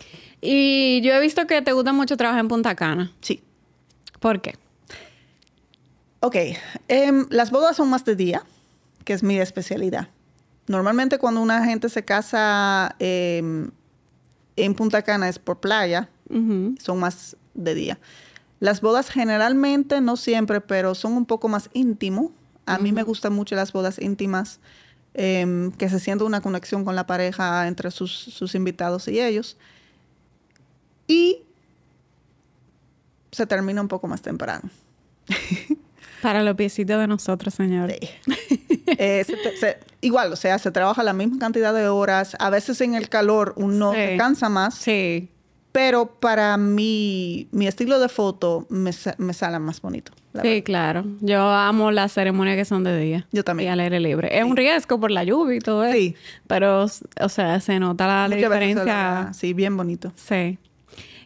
[0.50, 3.12] Y yo he visto que te gusta mucho trabajar en Punta Cana.
[3.20, 3.44] Sí.
[4.22, 4.56] ¿Por qué?
[6.22, 6.38] Ok,
[6.88, 8.44] em, las bodas son más de día,
[9.04, 10.08] que es mi especialidad.
[10.68, 13.72] Normalmente cuando una gente se casa em,
[14.56, 16.08] en Punta Cana es por playa,
[16.80, 18.00] son más de día.
[18.62, 22.32] Las bodas generalmente, no siempre, pero son un poco más íntimo.
[22.66, 24.62] A mí me gustan mucho las bodas íntimas,
[25.14, 29.58] em, que se siente una conexión con la pareja entre sus, sus invitados y ellos.
[31.08, 31.40] Y
[33.32, 34.70] se termina un poco más temprano.
[36.22, 37.92] Para los piecitos de nosotros, señor.
[37.92, 38.10] Sí.
[38.98, 42.36] Eh, se te- se- igual, o sea, se trabaja la misma cantidad de horas.
[42.40, 43.98] A veces en el calor uno Sí.
[44.00, 44.76] se cansa más.
[44.76, 45.30] Sí.
[45.74, 48.90] Pero para mi, mi estilo de foto me,
[49.20, 50.12] me sale más bonito.
[50.34, 50.64] Sí, verdad.
[50.64, 51.06] claro.
[51.22, 53.28] Yo amo las ceremonias que son de día.
[53.32, 53.70] Yo también.
[53.70, 54.36] Y al aire libre.
[54.40, 55.96] Es un riesgo por la lluvia y todo eso.
[55.96, 56.16] Sí.
[56.48, 56.86] Pero,
[57.22, 58.86] o sea, se nota la, Muchas diferencia.
[58.86, 60.12] la- sí, bien bonito.
[60.16, 60.58] Sí.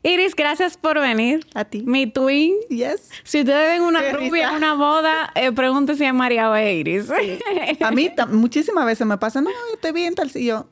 [0.03, 1.45] Iris, gracias por venir.
[1.53, 1.83] A ti.
[1.83, 2.55] Mi twin.
[2.69, 3.09] Yes.
[3.23, 5.51] Si ustedes ven una Qué rubia en una boda, eh,
[5.95, 7.09] si es María o es Iris.
[7.81, 10.67] A mí muchísimas veces me pasa, no, yo te vi en tal sitio.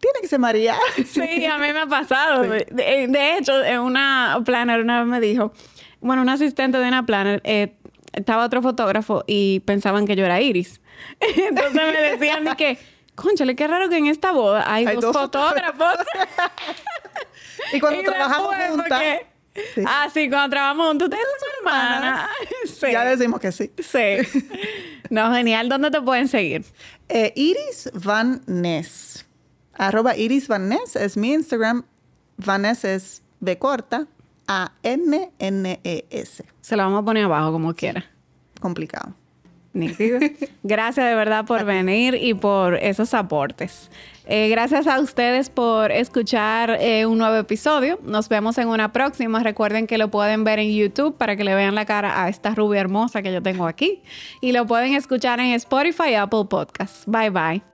[0.00, 0.76] Tiene que ser María.
[1.06, 2.42] Sí, a mí me ha pasado.
[2.42, 2.66] De,
[3.08, 5.52] de hecho, en una planner una vez me dijo,
[6.00, 7.76] bueno, un asistente de una planner, eh,
[8.14, 10.80] estaba otro fotógrafo y pensaban que yo era Iris.
[11.20, 12.78] Entonces me decían de que,
[13.14, 15.94] conchale, qué raro que en esta boda hay, Hay dos, dos fotógrafos.
[17.72, 19.26] Y cuando Y trabajamos juntas, porque-
[19.74, 19.82] Sí.
[19.84, 21.08] Ah, sí, cuando trabajamos juntos.
[21.08, 22.30] Ustedes son hermanas.
[22.66, 22.86] Sí.
[22.92, 23.70] ya decimos que sí.
[23.78, 24.40] Sí.
[25.10, 25.68] No, genial.
[25.68, 26.64] ¿Dónde te pueden seguir?
[27.08, 29.26] Eh, Iris Van Ness.
[29.74, 31.84] Arroba Iris Van Ness es mi Instagram.
[32.36, 34.06] Van Ness es B corta
[34.46, 36.44] A N N E S.
[36.60, 38.08] Se lo vamos a poner abajo como quiera.
[38.60, 39.14] Complicado.
[40.62, 43.90] Gracias de verdad por venir y por esos aportes.
[44.26, 47.98] Eh, gracias a ustedes por escuchar eh, un nuevo episodio.
[48.04, 49.42] Nos vemos en una próxima.
[49.42, 52.54] Recuerden que lo pueden ver en YouTube para que le vean la cara a esta
[52.54, 54.02] rubia hermosa que yo tengo aquí.
[54.40, 57.02] Y lo pueden escuchar en Spotify y Apple Podcasts.
[57.06, 57.69] Bye bye.